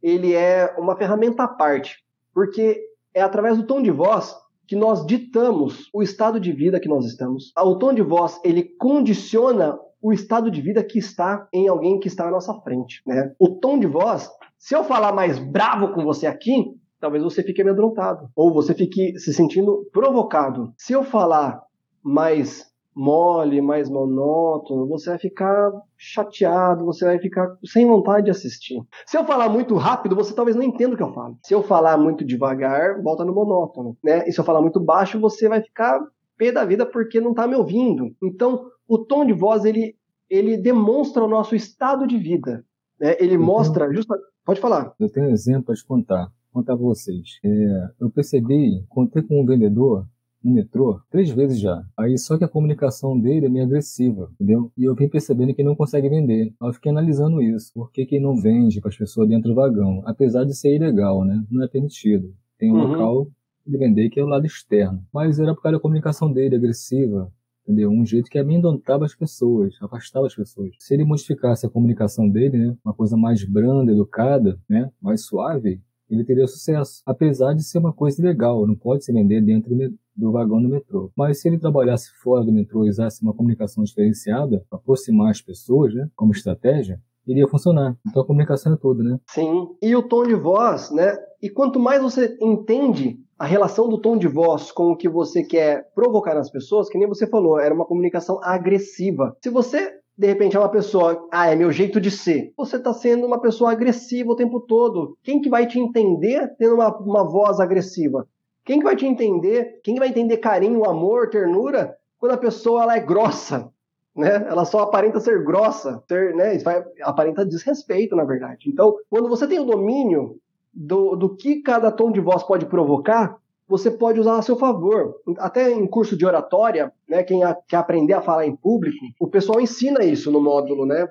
[0.01, 1.97] ele é uma ferramenta à parte,
[2.33, 2.81] porque
[3.13, 4.35] é através do tom de voz
[4.67, 7.51] que nós ditamos o estado de vida que nós estamos.
[7.57, 12.07] O tom de voz ele condiciona o estado de vida que está em alguém que
[12.07, 13.33] está à nossa frente, né?
[13.39, 17.61] O tom de voz, se eu falar mais bravo com você aqui, talvez você fique
[17.61, 20.73] amedrontado ou você fique se sentindo provocado.
[20.77, 21.61] Se eu falar
[22.01, 28.81] mais mole, mais monótono, você vai ficar chateado, você vai ficar sem vontade de assistir.
[29.05, 31.37] Se eu falar muito rápido, você talvez não entenda o que eu falo.
[31.43, 34.27] Se eu falar muito devagar, volta no monótono, né?
[34.27, 35.99] E se eu falar muito baixo, você vai ficar
[36.37, 38.15] pé da vida porque não está me ouvindo.
[38.21, 39.95] Então, o tom de voz ele
[40.29, 42.65] ele demonstra o nosso estado de vida,
[42.99, 43.15] né?
[43.19, 44.17] Ele mostra, justa...
[44.43, 44.91] pode falar.
[44.99, 47.39] Eu tenho um exemplo para te contar contar vocês.
[47.43, 50.05] É, eu percebi, contei com um vendedor
[50.43, 51.83] no metrô três vezes já.
[51.97, 54.71] Aí só que a comunicação dele é meio agressiva, entendeu?
[54.77, 56.53] E eu vim percebendo que ele não consegue vender.
[56.59, 57.71] Aí eu fiquei analisando isso.
[57.73, 60.01] Por que, que ele não vende para as pessoas dentro do vagão?
[60.05, 61.43] Apesar de ser ilegal, né?
[61.49, 62.33] Não é permitido.
[62.57, 62.87] Tem um uhum.
[62.87, 63.27] local
[63.65, 65.03] de vender que é o lado externo.
[65.13, 67.31] Mas era por causa da comunicação dele agressiva,
[67.63, 67.89] entendeu?
[67.89, 70.75] Um jeito que amedrontava as pessoas, afastava as pessoas.
[70.79, 72.77] Se ele modificasse a comunicação dele, né?
[72.83, 74.91] Uma coisa mais branda, educada, né?
[75.01, 77.01] Mais suave, ele teria sucesso.
[77.05, 79.75] Apesar de ser uma coisa ilegal, não pode se vender dentro
[80.15, 81.11] do vagão do metrô.
[81.15, 85.93] Mas se ele trabalhasse fora do metrô e usasse uma comunicação diferenciada, aproximar as pessoas,
[85.93, 87.97] né, como estratégia, iria funcionar.
[88.07, 89.19] Então a comunicação é tudo, né?
[89.29, 89.67] Sim.
[89.81, 91.17] E o tom de voz, né?
[91.41, 95.43] E quanto mais você entende a relação do tom de voz com o que você
[95.43, 99.35] quer provocar nas pessoas, que nem você falou, era uma comunicação agressiva.
[99.41, 102.53] Se você de repente é uma pessoa, ah, é meu jeito de ser.
[102.55, 105.17] Você está sendo uma pessoa agressiva o tempo todo.
[105.23, 108.27] Quem que vai te entender tendo uma, uma voz agressiva?
[108.63, 109.81] Quem que vai te entender?
[109.83, 113.71] Quem que vai entender carinho, amor, ternura quando a pessoa ela é grossa?
[114.15, 114.45] Né?
[114.47, 116.57] Ela só aparenta ser grossa, ser, né?
[116.59, 118.69] Vai, aparenta desrespeito, na verdade.
[118.69, 120.37] Então, quando você tem o domínio
[120.71, 123.37] do, do que cada tom de voz pode provocar,
[123.67, 125.15] você pode usar a seu favor.
[125.37, 129.27] Até em curso de oratória, né, quem a, quer aprender a falar em público, o
[129.27, 131.07] pessoal ensina isso no módulo, né?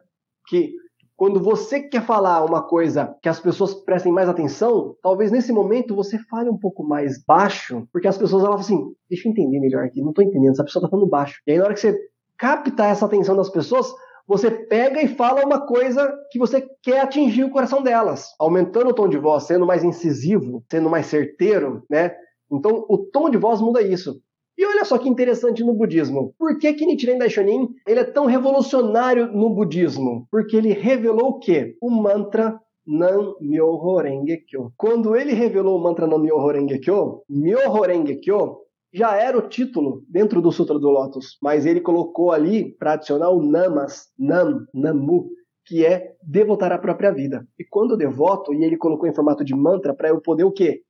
[0.49, 0.73] Que
[1.17, 5.95] quando você quer falar uma coisa que as pessoas prestem mais atenção, talvez nesse momento
[5.95, 9.85] você fale um pouco mais baixo, porque as pessoas falam assim, deixa eu entender melhor
[9.85, 11.41] aqui, não estou entendendo, essa pessoa está falando baixo.
[11.47, 11.97] E aí na hora que você
[12.37, 13.93] capta essa atenção das pessoas,
[14.27, 18.95] você pega e fala uma coisa que você quer atingir o coração delas, aumentando o
[18.95, 22.15] tom de voz, sendo mais incisivo, sendo mais certeiro, né?
[22.53, 24.21] Então, o tom de voz muda isso.
[24.57, 26.35] E olha só que interessante no budismo.
[26.39, 30.27] Por que, que Nichiren Daishonin ele é tão revolucionário no budismo?
[30.31, 31.75] Porque ele revelou o quê?
[31.81, 34.73] O mantra Nam Myoho Renge Kyo.
[34.77, 38.59] Quando ele revelou o mantra Nam Myoho Renge Kyo, Myoho Renge Kyo
[38.93, 43.31] já era o título dentro do Sutra do Lotus, mas ele colocou ali para adicionar
[43.31, 45.31] o Namas, Nam, Namu,
[45.65, 47.47] que é devotar a própria vida.
[47.59, 50.53] E quando eu devoto, e ele colocou em formato de mantra para eu poder o
[50.53, 50.83] quê?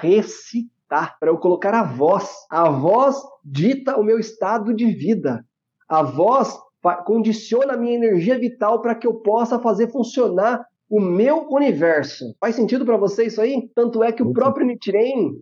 [0.00, 2.28] Recitar Para eu colocar a voz.
[2.50, 5.44] A voz dita o meu estado de vida.
[5.88, 6.58] A voz
[7.04, 12.34] condiciona a minha energia vital para que eu possa fazer funcionar o meu universo.
[12.40, 13.70] Faz sentido para você isso aí?
[13.74, 15.36] Tanto é que o próprio Nichiren,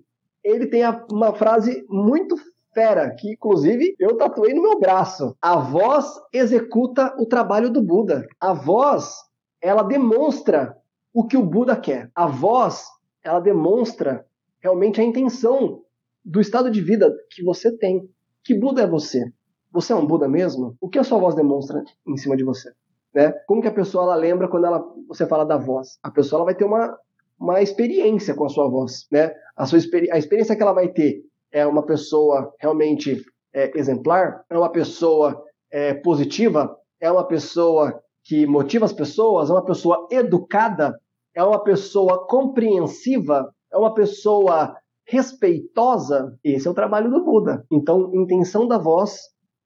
[0.44, 2.36] ele tem uma frase muito
[2.74, 5.34] fera, que inclusive eu tatuei no meu braço.
[5.40, 8.26] A voz executa o trabalho do Buda.
[8.38, 9.14] A voz,
[9.62, 10.76] ela demonstra
[11.12, 12.11] o que o Buda quer.
[12.14, 12.84] A voz,
[13.24, 14.24] ela demonstra
[14.61, 15.82] realmente a intenção
[16.24, 18.09] do estado de vida que você tem.
[18.44, 19.24] Que Buda é você?
[19.72, 20.76] Você é um Buda mesmo?
[20.80, 22.70] O que a sua voz demonstra em cima de você?
[23.14, 23.32] Né?
[23.46, 25.98] Como que a pessoa ela lembra quando ela, você fala da voz?
[26.02, 26.96] A pessoa ela vai ter uma,
[27.38, 29.06] uma experiência com a sua voz.
[29.11, 29.32] Né?
[29.56, 29.78] A, sua,
[30.12, 33.22] a experiência que ela vai ter é uma pessoa realmente
[33.54, 34.44] é, exemplar?
[34.50, 36.76] É uma pessoa é, positiva?
[37.00, 39.50] É uma pessoa que motiva as pessoas?
[39.50, 40.98] É uma pessoa educada?
[41.34, 43.52] É uma pessoa compreensiva?
[43.72, 47.64] É uma pessoa respeitosa, esse é o trabalho do Buda.
[47.70, 49.18] Então, intenção da voz,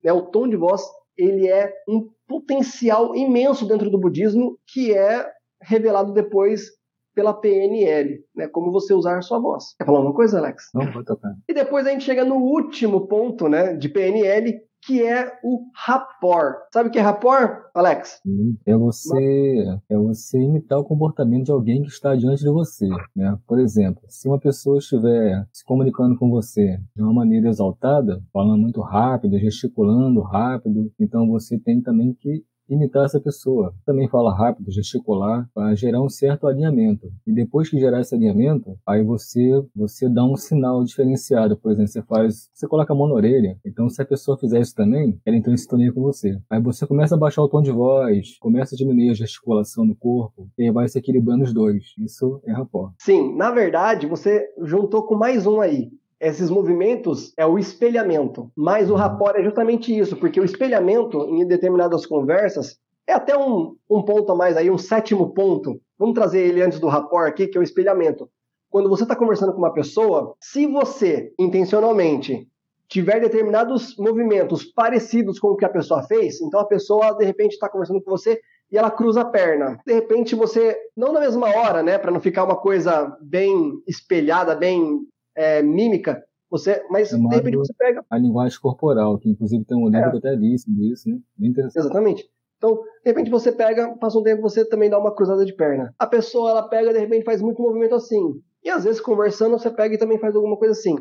[0.03, 0.83] né, o tom de voz,
[1.17, 5.29] ele é um potencial imenso dentro do budismo que é
[5.61, 6.71] revelado depois
[7.15, 8.49] pela PNL, né?
[8.49, 9.75] Como você usar a sua voz.
[9.77, 10.71] Quer falar uma coisa, Alex?
[10.75, 11.35] Não, vou tocar.
[11.47, 16.57] E depois a gente chega no último ponto, né, de PNL, que é o rapport.
[16.73, 18.21] Sabe o que é rapport, Alex?
[18.67, 22.89] É você, é você imitar o comportamento de alguém que está diante de você.
[23.15, 23.39] Né?
[23.47, 28.61] Por exemplo, se uma pessoa estiver se comunicando com você de uma maneira exaltada, falando
[28.61, 33.75] muito rápido, gesticulando rápido, então você tem também que imitar essa pessoa.
[33.85, 37.09] Também fala rápido, gesticular, para gerar um certo alinhamento.
[37.27, 41.57] E depois que gerar esse alinhamento, aí você você dá um sinal diferenciado.
[41.57, 43.59] Por exemplo, você faz, você coloca a mão na orelha.
[43.65, 46.39] Então, se a pessoa fizer isso também, ela entra em sintonia com você.
[46.51, 49.95] Aí você começa a baixar o tom de voz, começa a diminuir a gesticulação do
[49.95, 51.95] corpo, e vai se equilibrando os dois.
[51.99, 52.93] Isso é rapport.
[52.99, 55.91] Sim, na verdade, você juntou com mais um aí,
[56.23, 58.51] esses movimentos é o espelhamento.
[58.57, 63.77] Mas o rapport é justamente isso, porque o espelhamento, em determinadas conversas, é até um,
[63.91, 65.81] um ponto a mais aí, um sétimo ponto.
[65.99, 68.31] Vamos trazer ele antes do rapport aqui, que é o espelhamento.
[68.71, 72.49] Quando você está conversando com uma pessoa, se você intencionalmente
[72.89, 77.53] tiver determinados movimentos parecidos com o que a pessoa fez, então a pessoa de repente
[77.53, 79.79] está conversando com você e ela cruza a perna.
[79.85, 84.55] De repente você, não na mesma hora, né, para não ficar uma coisa bem espelhada,
[84.55, 85.01] bem
[85.37, 88.05] é, mímica, você, mas de repente você pega.
[88.11, 90.11] A linguagem corporal, que inclusive tem um livro é.
[90.11, 91.19] que eu até li sobre isso, né?
[91.37, 91.83] Bem interessante.
[91.83, 92.31] Exatamente.
[92.59, 95.95] Então, de repente você pega, passa um tempo, você também dá uma cruzada de perna.
[95.99, 98.41] A pessoa, ela pega, de repente faz muito movimento assim.
[98.63, 100.95] E às vezes conversando, você pega e também faz alguma coisa assim.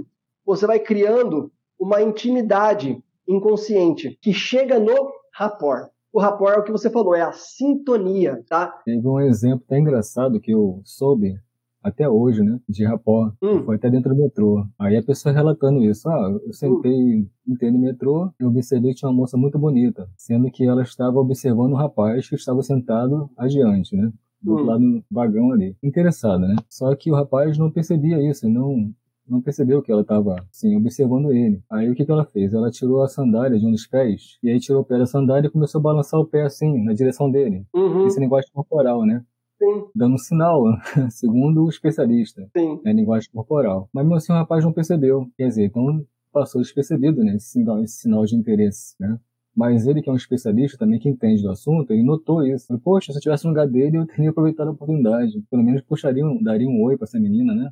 [0.45, 5.89] Você vai criando uma intimidade inconsciente que chega no rapport.
[6.13, 8.67] O rapport é o que você falou, é a sintonia, tá?
[8.85, 11.35] Teve um exemplo até engraçado que eu soube
[11.83, 12.59] até hoje, né?
[12.67, 13.31] De rapó.
[13.41, 13.63] Hum.
[13.63, 14.65] Foi até dentro do metrô.
[14.79, 16.09] Aí a pessoa relatando isso.
[16.09, 17.27] Ah, eu sentei, hum.
[17.47, 21.19] entrei no metrô e observei que tinha uma moça muito bonita, sendo que ela estava
[21.19, 24.11] observando o rapaz que estava sentado adiante, né?
[24.41, 24.69] Do outro hum.
[24.69, 25.75] lado do vagão ali.
[25.83, 26.55] Interessado, né?
[26.69, 28.93] Só que o rapaz não percebia isso, não
[29.27, 31.61] não percebeu que ela estava assim, observando ele.
[31.69, 32.53] Aí o que, que ela fez?
[32.53, 35.47] Ela tirou a sandália de um dos pés, e aí tirou o pé da sandália
[35.47, 37.65] e começou a balançar o pé assim, na direção dele.
[37.73, 38.07] Uhum.
[38.07, 39.23] Esse linguagem corporal, né?
[39.61, 39.85] Sim.
[39.93, 40.63] Dando um sinal,
[41.11, 42.49] segundo o especialista.
[42.57, 42.81] Sim.
[42.83, 43.87] É linguagem corporal.
[43.93, 45.29] Mas mesmo assim o rapaz não percebeu.
[45.37, 46.03] Quer dizer, então
[46.33, 47.35] passou despercebido, né?
[47.35, 49.19] Esse sinal, esse sinal de interesse, né?
[49.55, 52.67] Mas ele, que é um especialista também, que entende do assunto, ele notou isso.
[52.67, 55.43] Falei, Poxa, se eu tivesse no lugar dele, eu teria aproveitado a oportunidade.
[55.51, 57.69] Pelo menos puxaria, daria um oi para essa menina, né?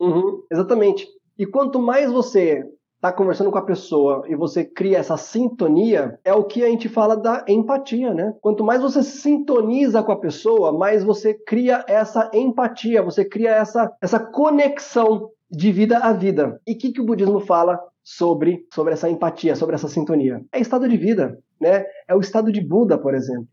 [0.00, 1.06] Uhum, exatamente.
[1.38, 2.64] E quanto mais você
[3.00, 6.86] está conversando com a pessoa e você cria essa sintonia, é o que a gente
[6.86, 8.34] fala da empatia, né?
[8.42, 13.90] Quanto mais você sintoniza com a pessoa, mais você cria essa empatia, você cria essa,
[14.02, 16.60] essa conexão de vida a vida.
[16.66, 20.44] E o que, que o budismo fala sobre, sobre essa empatia, sobre essa sintonia?
[20.52, 21.86] É estado de vida, né?
[22.06, 23.48] É o estado de Buda, por exemplo.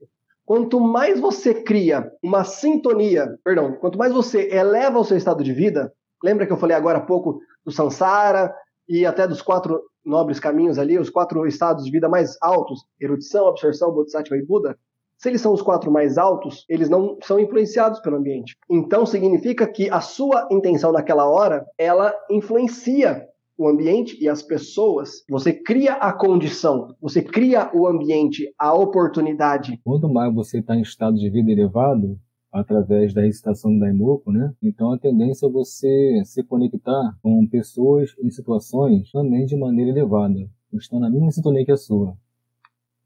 [0.45, 5.53] Quanto mais você cria uma sintonia, perdão, quanto mais você eleva o seu estado de
[5.53, 8.53] vida, lembra que eu falei agora há pouco do samsara
[8.87, 13.47] e até dos quatro nobres caminhos ali, os quatro estados de vida mais altos, erudição,
[13.47, 14.77] absorção, bodhisattva e Buda,
[15.17, 18.55] se eles são os quatro mais altos, eles não são influenciados pelo ambiente.
[18.69, 23.27] Então significa que a sua intenção naquela hora, ela influencia
[23.57, 25.23] o ambiente e as pessoas.
[25.29, 29.79] Você cria a condição, você cria o ambiente, a oportunidade.
[29.83, 32.19] Quanto mais você está em estado de vida elevado,
[32.51, 34.53] através da recitação do Daimoku, né?
[34.61, 40.49] Então a tendência é você se conectar com pessoas em situações também de maneira elevada,
[40.73, 42.15] estão na mesma sintonia que a sua.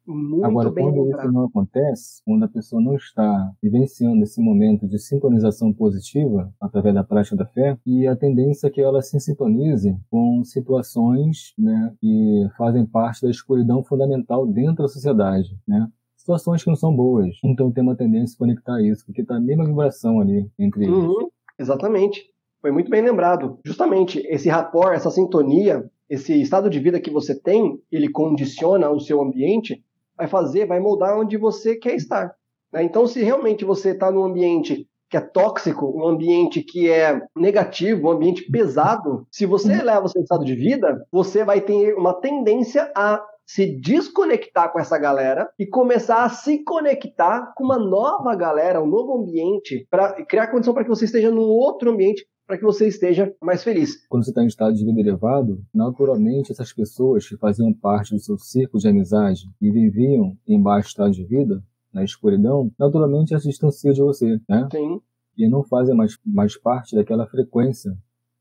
[0.06, 1.26] Muito Agora, quando lembrado.
[1.26, 6.96] isso não acontece, quando a pessoa não está vivenciando esse momento de sintonização positiva através
[6.96, 11.94] da prática da fé, e a tendência é que ela se sintonize com situações né,
[12.00, 15.88] que fazem parte da escuridão fundamental dentro da sociedade, né?
[16.22, 17.36] Situações que não são boas.
[17.44, 20.50] Então tem uma tendência a se conectar a isso, porque está a mesma vibração ali
[20.58, 20.96] entre eles.
[20.96, 22.24] Uhum, exatamente.
[22.62, 23.60] Foi muito bem lembrado.
[23.66, 29.00] Justamente esse rapport, essa sintonia, esse estado de vida que você tem, ele condiciona o
[29.00, 29.84] seu ambiente,
[30.16, 32.36] vai fazer, vai moldar onde você quer estar.
[32.72, 32.84] Né?
[32.84, 38.08] Então, se realmente você está num ambiente que é tóxico, um ambiente que é negativo,
[38.08, 42.14] um ambiente pesado, se você eleva o seu estado de vida, você vai ter uma
[42.14, 43.22] tendência a
[43.54, 48.88] se desconectar com essa galera e começar a se conectar com uma nova galera, um
[48.88, 52.88] novo ambiente, para criar condição para que você esteja num outro ambiente para que você
[52.88, 54.06] esteja mais feliz.
[54.08, 58.20] Quando você está em estado de vida elevado, naturalmente essas pessoas que faziam parte do
[58.20, 61.62] seu círculo de amizade e viviam em baixo estado de vida,
[61.94, 64.68] na escuridão, naturalmente elas se distanciam de você, né?
[64.72, 65.02] Sim.
[65.38, 67.92] E não fazem mais, mais parte daquela frequência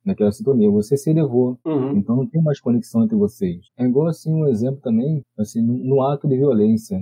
[0.05, 0.71] naquela sintonia.
[0.71, 1.97] Você se elevou, uhum.
[1.97, 3.67] então não tem mais conexão entre vocês.
[3.79, 7.01] É igual assim um exemplo também, assim, no, no ato de violência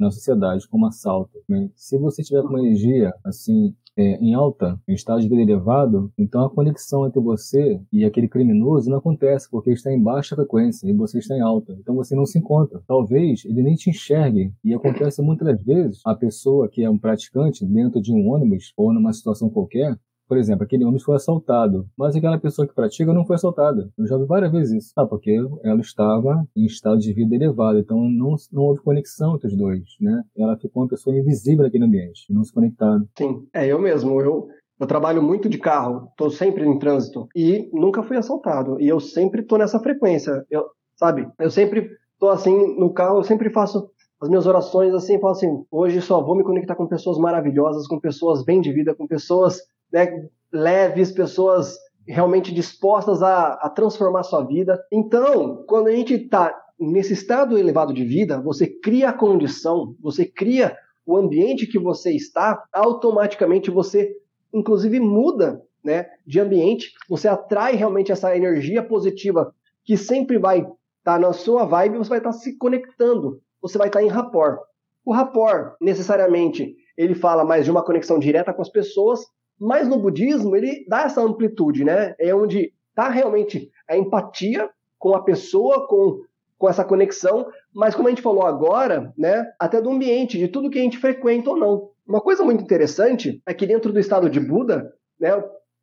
[0.00, 1.38] na sociedade, como assalto.
[1.48, 1.70] Né?
[1.76, 6.10] Se você tiver com uma energia assim é, em alta, em estado de vida elevado,
[6.16, 10.88] então a conexão entre você e aquele criminoso não acontece porque está em baixa frequência
[10.88, 11.76] e você está em alta.
[11.78, 12.82] Então você não se encontra.
[12.86, 14.52] Talvez ele nem te enxergue.
[14.64, 18.92] E acontece muitas vezes a pessoa que é um praticante dentro de um ônibus ou
[18.92, 19.98] numa situação qualquer
[20.30, 23.90] por exemplo, aquele homem foi assaltado, mas aquela pessoa que pratica não foi assaltada.
[23.98, 24.92] Eu já vi várias vezes isso.
[24.96, 29.48] Ah, porque ela estava em estado de vida elevado, então não, não houve conexão entre
[29.48, 30.22] os dois, né?
[30.38, 33.08] Ela ficou uma pessoa invisível naquele ambiente, não se conectaram.
[33.18, 34.20] Sim, é eu mesmo.
[34.20, 34.46] Eu,
[34.78, 38.80] eu trabalho muito de carro, estou sempre em trânsito e nunca fui assaltado.
[38.80, 40.64] E eu sempre estou nessa frequência, eu,
[40.94, 41.26] sabe?
[41.40, 45.64] Eu sempre estou assim no carro, eu sempre faço as minhas orações assim, falo assim,
[45.72, 49.58] hoje só vou me conectar com pessoas maravilhosas, com pessoas bem de vida, com pessoas
[49.92, 51.76] né, leves, pessoas
[52.06, 54.82] realmente dispostas a, a transformar sua vida.
[54.90, 60.24] Então, quando a gente está nesse estado elevado de vida, você cria a condição, você
[60.24, 60.76] cria
[61.06, 64.14] o ambiente que você está, automaticamente você,
[64.52, 70.74] inclusive, muda né, de ambiente, você atrai realmente essa energia positiva que sempre vai estar
[71.04, 74.08] tá na sua vibe, você vai estar tá se conectando, você vai estar tá em
[74.08, 74.60] rapport.
[75.04, 79.20] O rapport, necessariamente, ele fala mais de uma conexão direta com as pessoas,
[79.60, 82.14] mas no budismo, ele dá essa amplitude, né?
[82.18, 86.20] É onde está realmente a empatia com a pessoa, com,
[86.56, 89.46] com essa conexão, mas como a gente falou agora, né?
[89.58, 91.90] Até do ambiente, de tudo que a gente frequenta ou não.
[92.08, 95.30] Uma coisa muito interessante é que dentro do estado de Buda, né?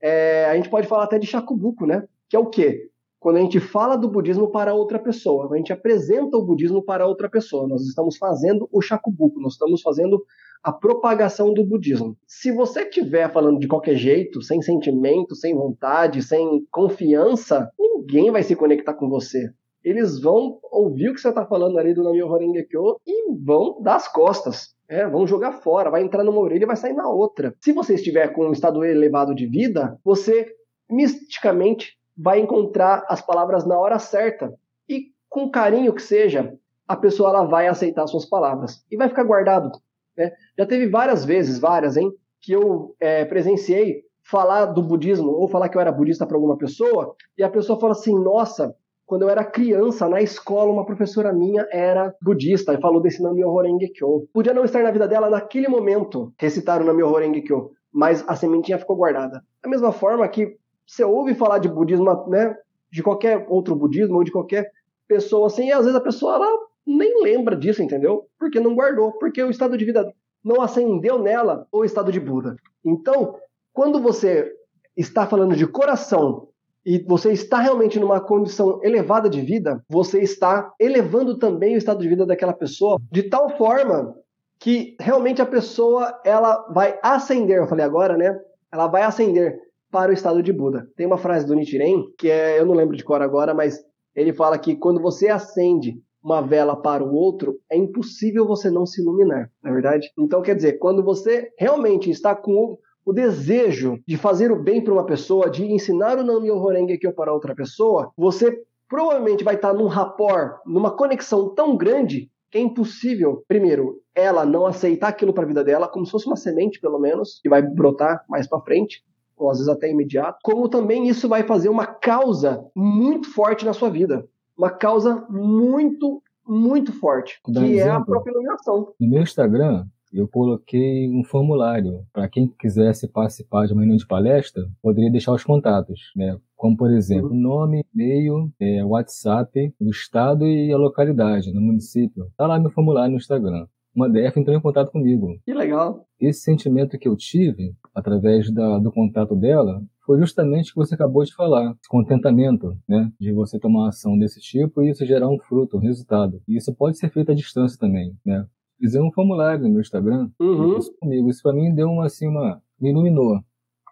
[0.01, 2.03] É, a gente pode falar até de Shakubuku, né?
[2.27, 2.89] Que é o quê?
[3.19, 7.07] Quando a gente fala do budismo para outra pessoa, a gente apresenta o budismo para
[7.07, 10.23] outra pessoa, nós estamos fazendo o Shakubuku, nós estamos fazendo
[10.63, 12.17] a propagação do budismo.
[12.25, 18.43] Se você estiver falando de qualquer jeito, sem sentimento, sem vontade, sem confiança, ninguém vai
[18.43, 19.49] se conectar com você.
[19.83, 23.95] Eles vão ouvir o que você está falando ali do Namyo Horengekyo e vão dar
[23.95, 24.75] as costas.
[24.89, 27.53] É, vão jogar fora, vai entrar numa orelha e vai sair na outra.
[27.61, 30.47] Se você estiver com um estado elevado de vida, você
[30.89, 34.53] misticamente vai encontrar as palavras na hora certa
[34.89, 39.23] e com carinho que seja, a pessoa ela vai aceitar suas palavras e vai ficar
[39.23, 39.71] guardado.
[40.17, 40.31] Né?
[40.57, 42.11] Já teve várias vezes, várias, hein,
[42.41, 46.57] que eu é, presenciei falar do budismo ou falar que eu era budista para alguma
[46.57, 51.31] pessoa e a pessoa fala assim: Nossa, quando eu era criança, na escola, uma professora
[51.31, 54.27] minha era budista e falou desse Nam-myoho Renge Kyo.
[54.33, 58.35] Podia não estar na vida dela naquele momento recitar o Nam-myoho Renge Kyo, mas a
[58.35, 59.41] sementinha ficou guardada.
[59.63, 62.55] Da mesma forma que você ouve falar de budismo, né,
[62.91, 64.69] de qualquer outro budismo ou de qualquer
[65.07, 66.56] pessoa assim, e às vezes a pessoa ela
[66.87, 68.25] nem lembra disso, entendeu?
[68.39, 70.11] Porque não guardou, porque o estado de vida
[70.43, 72.55] não acendeu nela o estado de Buda.
[72.85, 73.35] Então,
[73.73, 74.51] quando você
[74.95, 76.47] está falando de coração
[76.85, 82.01] e você está realmente numa condição elevada de vida, você está elevando também o estado
[82.01, 84.15] de vida daquela pessoa de tal forma
[84.59, 88.39] que realmente a pessoa ela vai ascender, eu falei agora, né?
[88.71, 89.59] Ela vai ascender
[89.91, 90.87] para o estado de Buda.
[90.95, 93.83] Tem uma frase do Nichiren que é, eu não lembro de cor agora, mas
[94.15, 98.85] ele fala que quando você acende uma vela para o outro, é impossível você não
[98.85, 100.11] se iluminar, na é verdade?
[100.19, 104.91] Então, quer dizer, quando você realmente está com o desejo de fazer o bem para
[104.91, 109.73] uma pessoa, de ensinar o Nam-myoho Renge Kyo para outra pessoa, você provavelmente vai estar
[109.73, 115.43] num rapport, numa conexão tão grande que é impossível, primeiro, ela não aceitar aquilo para
[115.45, 118.59] a vida dela, como se fosse uma semente, pelo menos, que vai brotar mais para
[118.61, 119.01] frente,
[119.37, 123.71] ou às vezes até imediato, como também isso vai fazer uma causa muito forte na
[123.71, 124.27] sua vida.
[124.57, 128.93] Uma causa muito, muito forte, que exemplo, é a própria iluminação.
[128.99, 134.07] No meu Instagram, eu coloquei um formulário para quem quisesse participar de uma reunião de
[134.07, 136.37] palestra, poderia deixar os contatos, né?
[136.55, 137.39] Como, por exemplo, uhum.
[137.39, 142.31] nome, e-mail, é, WhatsApp, o estado e a localidade no município.
[142.35, 143.67] Tá lá meu formulário no Instagram.
[143.95, 145.39] Uma DF entrou em contato comigo.
[145.43, 146.05] Que legal.
[146.19, 150.95] Esse sentimento que eu tive, através da, do contato dela, foi justamente o que você
[150.95, 155.29] acabou de falar, contentamento, né, de você tomar uma ação desse tipo e isso gerar
[155.29, 156.41] um fruto, um resultado.
[156.47, 158.47] E isso pode ser feito à distância também, né?
[158.79, 160.77] fizer um formulário no meu Instagram, uhum.
[160.77, 161.29] isso comigo.
[161.29, 162.61] Isso para mim deu uma, assim, uma.
[162.79, 163.39] me iluminou.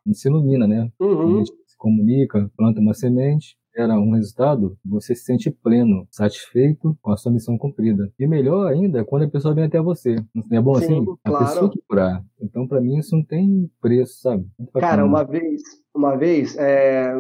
[0.06, 0.92] Gente se ilumina, né?
[1.00, 1.36] Uhum.
[1.36, 6.98] A gente se comunica, planta uma semente, gera um resultado, você se sente pleno, satisfeito
[7.02, 8.10] com a sua missão cumprida.
[8.18, 10.16] E melhor ainda é quando a pessoa vem até você.
[10.34, 11.06] Não é bom Sim, assim?
[11.26, 11.46] Claro.
[11.46, 12.24] A pessoa que curar.
[12.42, 14.46] Então, para mim, isso não tem preço, sabe?
[14.74, 15.62] Cara, uma vez,
[15.94, 17.14] uma vez, é...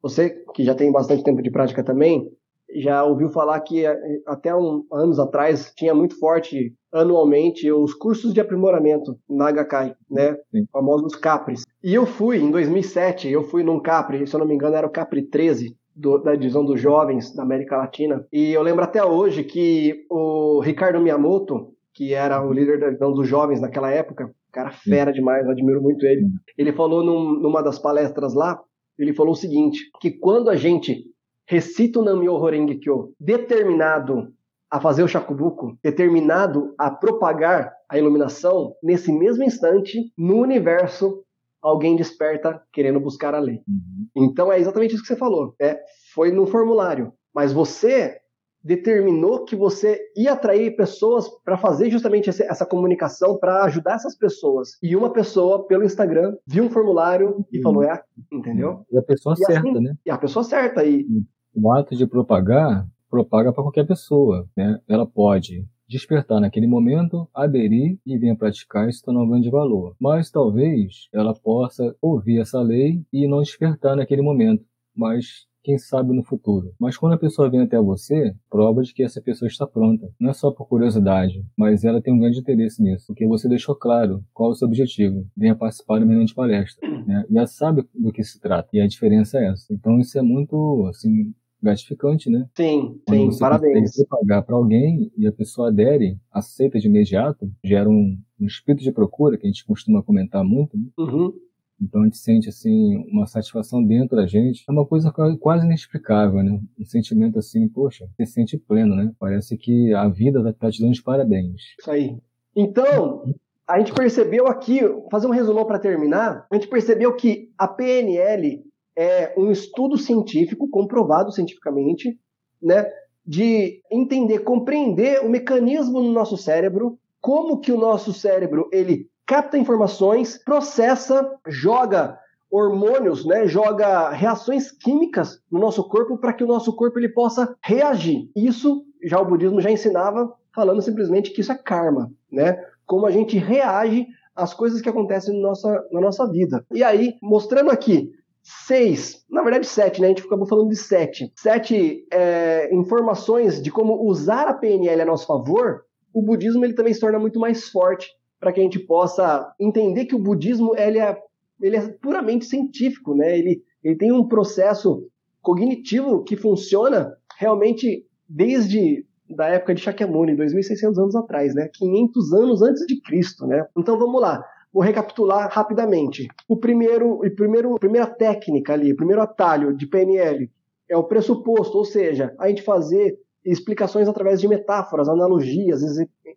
[0.00, 2.30] você que já tem bastante tempo de prática também,
[2.74, 3.96] já ouviu falar que é,
[4.26, 10.36] até um, anos atrás tinha muito forte anualmente os cursos de aprimoramento na HK, né?
[10.50, 10.66] Sim.
[10.72, 11.62] Famosos CAPRES.
[11.82, 14.86] E eu fui, em 2007, eu fui num CAPRE, se eu não me engano era
[14.86, 18.24] o CAPRE 13, do, da divisão dos jovens da América Latina.
[18.32, 23.12] E eu lembro até hoje que o Ricardo Miyamoto, que era o líder da divisão
[23.12, 26.26] dos jovens naquela época, cara fera demais, admiro muito ele.
[26.56, 28.60] Ele falou num, numa das palestras lá,
[28.98, 31.04] ele falou o seguinte, que quando a gente
[31.46, 34.32] recita o Namyo Horenge Kyo determinado
[34.70, 41.24] a fazer o shakubuku, determinado a propagar a iluminação, nesse mesmo instante, no universo,
[41.62, 43.60] alguém desperta querendo buscar a lei.
[43.68, 44.06] Uhum.
[44.16, 45.54] Então é exatamente isso que você falou.
[45.60, 45.78] É,
[46.14, 47.12] foi no formulário.
[47.34, 48.16] Mas você
[48.62, 54.70] determinou que você ia atrair pessoas para fazer justamente essa comunicação, para ajudar essas pessoas.
[54.82, 57.62] E uma pessoa, pelo Instagram, viu um formulário e uhum.
[57.62, 58.84] falou: é aqui, entendeu?
[58.90, 59.94] E a pessoa e certa, assim, né?
[60.04, 60.84] E a pessoa certa.
[60.84, 64.80] E, uhum o ato de propagar propaga para qualquer pessoa, né?
[64.86, 69.96] Ela pode despertar naquele momento, aderir e vir praticar se tornar um grande valor.
[69.98, 74.64] Mas talvez ela possa ouvir essa lei e não despertar naquele momento,
[74.94, 76.72] mas quem sabe no futuro.
[76.78, 80.10] Mas quando a pessoa vem até você, prova de que essa pessoa está pronta.
[80.18, 83.74] Não é só por curiosidade, mas ela tem um grande interesse nisso, porque você deixou
[83.74, 85.26] claro qual é o seu objetivo.
[85.36, 86.88] Venha participar de uma de palestra.
[87.06, 87.24] Né?
[87.30, 88.68] Já sabe do que se trata.
[88.72, 89.72] E a diferença é essa.
[89.72, 92.48] Então isso é muito, assim, gratificante, né?
[92.56, 93.94] Sim, Quando sim, parabéns.
[93.94, 98.84] Você pagar para alguém e a pessoa adere, aceita de imediato, gera um, um, espírito
[98.84, 100.86] de procura, que a gente costuma comentar muito, né?
[100.96, 101.32] Uhum.
[101.80, 104.64] Então a gente sente assim uma satisfação dentro da gente.
[104.68, 106.60] É uma coisa quase inexplicável, né?
[106.78, 109.12] Um sentimento assim, poxa, você se sente pleno, né?
[109.18, 111.62] Parece que a vida está tá te dando os parabéns.
[111.78, 112.16] Isso aí.
[112.56, 113.32] Então,
[113.68, 114.80] a gente percebeu aqui,
[115.10, 118.64] fazer um resumão para terminar, a gente percebeu que a PNL
[118.98, 122.18] é um estudo científico, comprovado cientificamente,
[122.60, 122.84] né,
[123.24, 129.56] de entender, compreender o mecanismo no nosso cérebro, como que o nosso cérebro ele capta
[129.56, 132.18] informações, processa, joga
[132.50, 137.54] hormônios, né, joga reações químicas no nosso corpo para que o nosso corpo ele possa
[137.62, 138.28] reagir.
[138.34, 142.60] Isso já o budismo já ensinava, falando simplesmente que isso é karma, né?
[142.84, 146.66] Como a gente reage às coisas que acontecem na nossa, na nossa vida.
[146.72, 148.10] E aí, mostrando aqui
[148.42, 150.06] seis, na verdade sete, né?
[150.06, 151.32] A gente acabou falando de sete.
[151.36, 155.82] Sete é, informações de como usar a PNL a nosso favor,
[156.12, 158.08] o budismo ele também se torna muito mais forte
[158.40, 161.16] para que a gente possa entender que o budismo ele é,
[161.60, 163.38] ele é puramente científico, né?
[163.38, 165.06] Ele, ele tem um processo
[165.42, 171.68] cognitivo que funciona realmente desde da época de Shakyamuni, 2.600 anos atrás, né?
[171.74, 173.66] 500 anos antes de Cristo, né?
[173.76, 174.42] Então vamos lá.
[174.78, 176.28] Vou recapitular rapidamente.
[176.46, 180.48] O primeiro, o primeiro, a primeira técnica ali, o primeiro atalho de PNL
[180.88, 185.82] é o pressuposto, ou seja, a gente fazer explicações através de metáforas, analogias,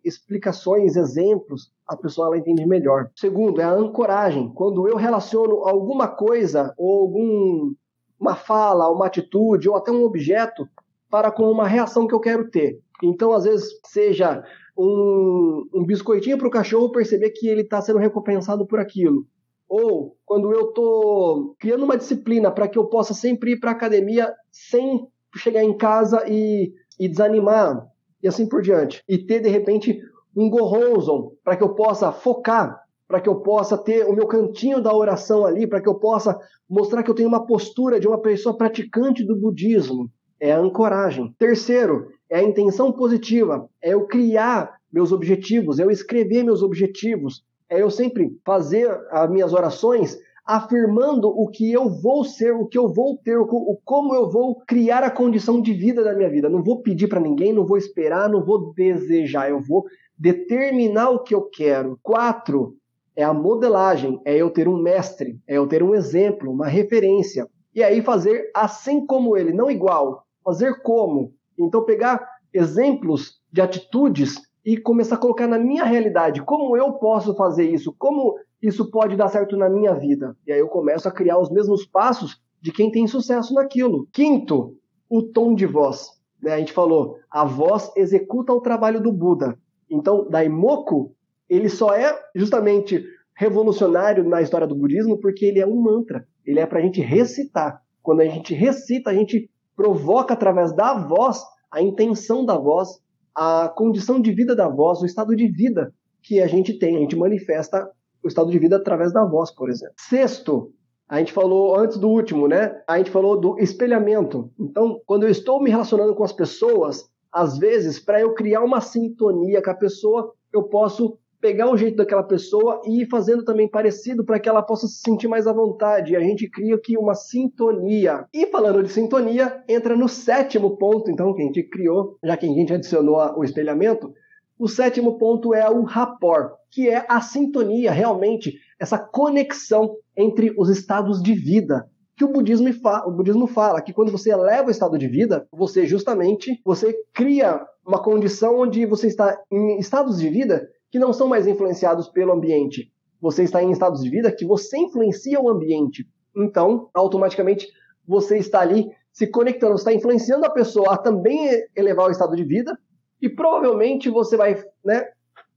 [0.04, 3.12] explicações, exemplos, a pessoa ela entende melhor.
[3.14, 4.52] Segundo, é a ancoragem.
[4.52, 7.72] Quando eu relaciono alguma coisa ou algum
[8.18, 10.68] uma fala, uma atitude ou até um objeto
[11.08, 12.80] para com uma reação que eu quero ter.
[13.00, 14.42] Então, às vezes, seja
[14.82, 19.24] um, um biscoitinho para o cachorro perceber que ele está sendo recompensado por aquilo.
[19.68, 23.74] Ou quando eu estou criando uma disciplina para que eu possa sempre ir para a
[23.74, 25.06] academia sem
[25.36, 27.86] chegar em casa e, e desanimar,
[28.22, 29.02] e assim por diante.
[29.08, 29.98] E ter, de repente,
[30.36, 34.82] um gorronzon para que eu possa focar, para que eu possa ter o meu cantinho
[34.82, 38.20] da oração ali, para que eu possa mostrar que eu tenho uma postura de uma
[38.20, 40.10] pessoa praticante do budismo
[40.42, 41.32] é a ancoragem.
[41.38, 47.44] Terceiro, é a intenção positiva, é eu criar meus objetivos, é eu escrever meus objetivos,
[47.68, 52.78] é eu sempre fazer as minhas orações afirmando o que eu vou ser, o que
[52.78, 56.48] eu vou ter, o, como eu vou criar a condição de vida da minha vida.
[56.48, 59.84] Não vou pedir para ninguém, não vou esperar, não vou desejar, eu vou
[60.18, 61.98] determinar o que eu quero.
[62.02, 62.74] Quatro,
[63.14, 67.46] é a modelagem, é eu ter um mestre, é eu ter um exemplo, uma referência.
[67.74, 71.32] E aí fazer assim como ele, não igual, Fazer como?
[71.64, 76.42] Então, pegar exemplos de atitudes e começar a colocar na minha realidade.
[76.42, 77.94] Como eu posso fazer isso?
[77.98, 80.36] Como isso pode dar certo na minha vida?
[80.46, 84.06] E aí eu começo a criar os mesmos passos de quem tem sucesso naquilo.
[84.12, 84.76] Quinto,
[85.10, 86.10] o tom de voz.
[86.40, 86.52] Né?
[86.52, 89.58] A gente falou, a voz executa o trabalho do Buda.
[89.90, 91.12] Então, Daimoku,
[91.48, 93.04] ele só é justamente
[93.34, 96.26] revolucionário na história do budismo porque ele é um mantra.
[96.46, 97.82] Ele é para a gente recitar.
[98.00, 103.00] Quando a gente recita, a gente provoca através da voz a intenção da voz,
[103.34, 105.92] a condição de vida da voz, o estado de vida
[106.22, 106.96] que a gente tem.
[106.96, 107.90] A gente manifesta
[108.22, 109.94] o estado de vida através da voz, por exemplo.
[109.98, 110.72] Sexto,
[111.08, 112.80] a gente falou antes do último, né?
[112.86, 114.50] A gente falou do espelhamento.
[114.58, 118.80] Então, quando eu estou me relacionando com as pessoas, às vezes, para eu criar uma
[118.80, 123.68] sintonia com a pessoa, eu posso pegar o jeito daquela pessoa e ir fazendo também
[123.68, 126.12] parecido para que ela possa se sentir mais à vontade.
[126.12, 128.24] E a gente cria aqui uma sintonia.
[128.32, 132.46] E falando de sintonia, entra no sétimo ponto, então, que a gente criou, já que
[132.46, 134.14] a gente adicionou o espelhamento.
[134.56, 140.68] O sétimo ponto é o rapport, que é a sintonia, realmente, essa conexão entre os
[140.68, 144.70] estados de vida que o budismo, fala, o budismo fala que quando você eleva o
[144.70, 150.28] estado de vida, você justamente você cria uma condição onde você está em estados de
[150.28, 152.92] vida que não são mais influenciados pelo ambiente.
[153.18, 156.06] Você está em estados de vida que você influencia o ambiente.
[156.36, 157.66] Então, automaticamente,
[158.06, 162.36] você está ali se conectando, você está influenciando a pessoa a também elevar o estado
[162.36, 162.78] de vida
[163.22, 165.08] e provavelmente você vai, né,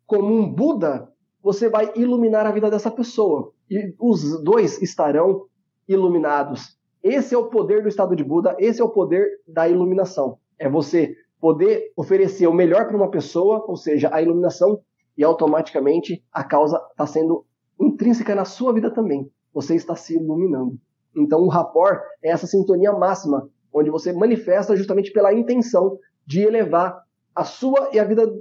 [0.08, 1.10] como um Buda,
[1.44, 3.52] você vai iluminar a vida dessa pessoa.
[3.70, 5.48] E os dois estarão
[5.88, 6.78] iluminados.
[7.04, 10.38] Esse é o poder do estado de Buda, esse é o poder da iluminação.
[10.58, 14.80] É você poder oferecer o melhor para uma pessoa, ou seja, a iluminação
[15.18, 17.45] e automaticamente a causa está sendo
[17.80, 19.30] intrínseca na sua vida também.
[19.53, 20.78] Você está se iluminando.
[21.16, 27.01] Então o rapport é essa sintonia máxima, onde você manifesta justamente pela intenção de elevar
[27.34, 28.32] a sua e a vida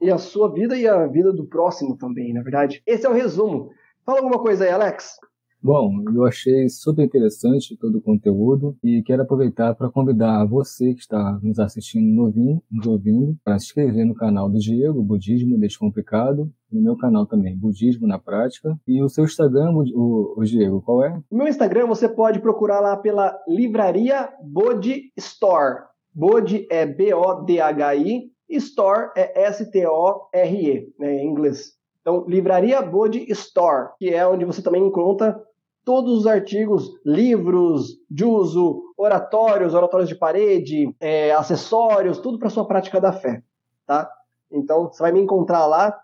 [0.00, 2.82] e a sua vida e a vida do próximo também, na verdade.
[2.86, 3.70] Esse é o resumo.
[4.04, 5.16] Fala alguma coisa aí, Alex.
[5.64, 11.00] Bom, eu achei super interessante todo o conteúdo e quero aproveitar para convidar você que
[11.00, 16.52] está nos assistindo, novinho, nos ouvindo, para se inscrever no canal do Diego, Budismo Descomplicado,
[16.70, 18.78] no meu canal também, Budismo na Prática.
[18.86, 21.18] E o seu Instagram, o, o Diego, qual é?
[21.30, 25.84] O meu Instagram você pode procurar lá pela Livraria Bodhi Store.
[26.14, 31.72] Bodhi é B-O-D-H-I, Store é S-T-O-R-E, né, em inglês.
[32.02, 35.42] Então, Livraria Bodhi Store, que é onde você também encontra
[35.84, 42.66] todos os artigos, livros de uso, oratórios, oratórios de parede, é, acessórios, tudo para sua
[42.66, 43.42] prática da fé,
[43.86, 44.10] tá?
[44.50, 45.94] Então, você vai me encontrar lá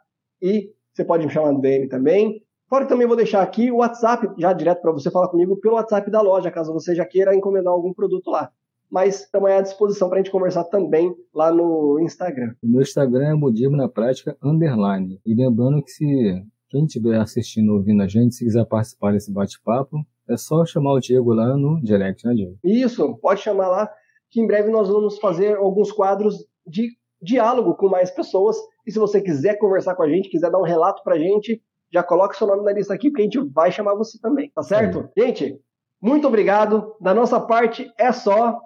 [0.42, 2.42] e você pode me chamar no DM também.
[2.68, 5.74] Fora que também vou deixar aqui o WhatsApp, já direto para você falar comigo pelo
[5.74, 8.50] WhatsApp da loja, caso você já queira encomendar algum produto lá.
[8.90, 12.54] Mas também à disposição para a gente conversar também lá no Instagram.
[12.62, 15.20] O meu Instagram é Budismo na Prática Underline.
[15.24, 19.98] E lembrando que se quem estiver assistindo, ouvindo a gente, se quiser participar desse bate-papo,
[20.28, 22.56] é só chamar o Diego lá no direct, né, Diego?
[22.64, 23.90] Isso, pode chamar lá,
[24.30, 26.88] que em breve nós vamos fazer alguns quadros de
[27.20, 28.56] diálogo com mais pessoas.
[28.86, 31.60] E se você quiser conversar com a gente, quiser dar um relato pra gente,
[31.92, 34.62] já coloque seu nome na lista aqui, porque a gente vai chamar você também, tá
[34.62, 35.00] certo?
[35.00, 35.26] Sim.
[35.26, 35.60] Gente,
[36.00, 36.94] muito obrigado.
[37.00, 38.58] Da nossa parte é só.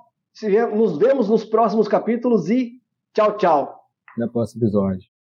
[0.77, 2.73] Nos vemos nos próximos capítulos e
[3.15, 3.81] tchau, tchau.
[4.15, 5.14] Até o próximo episódio.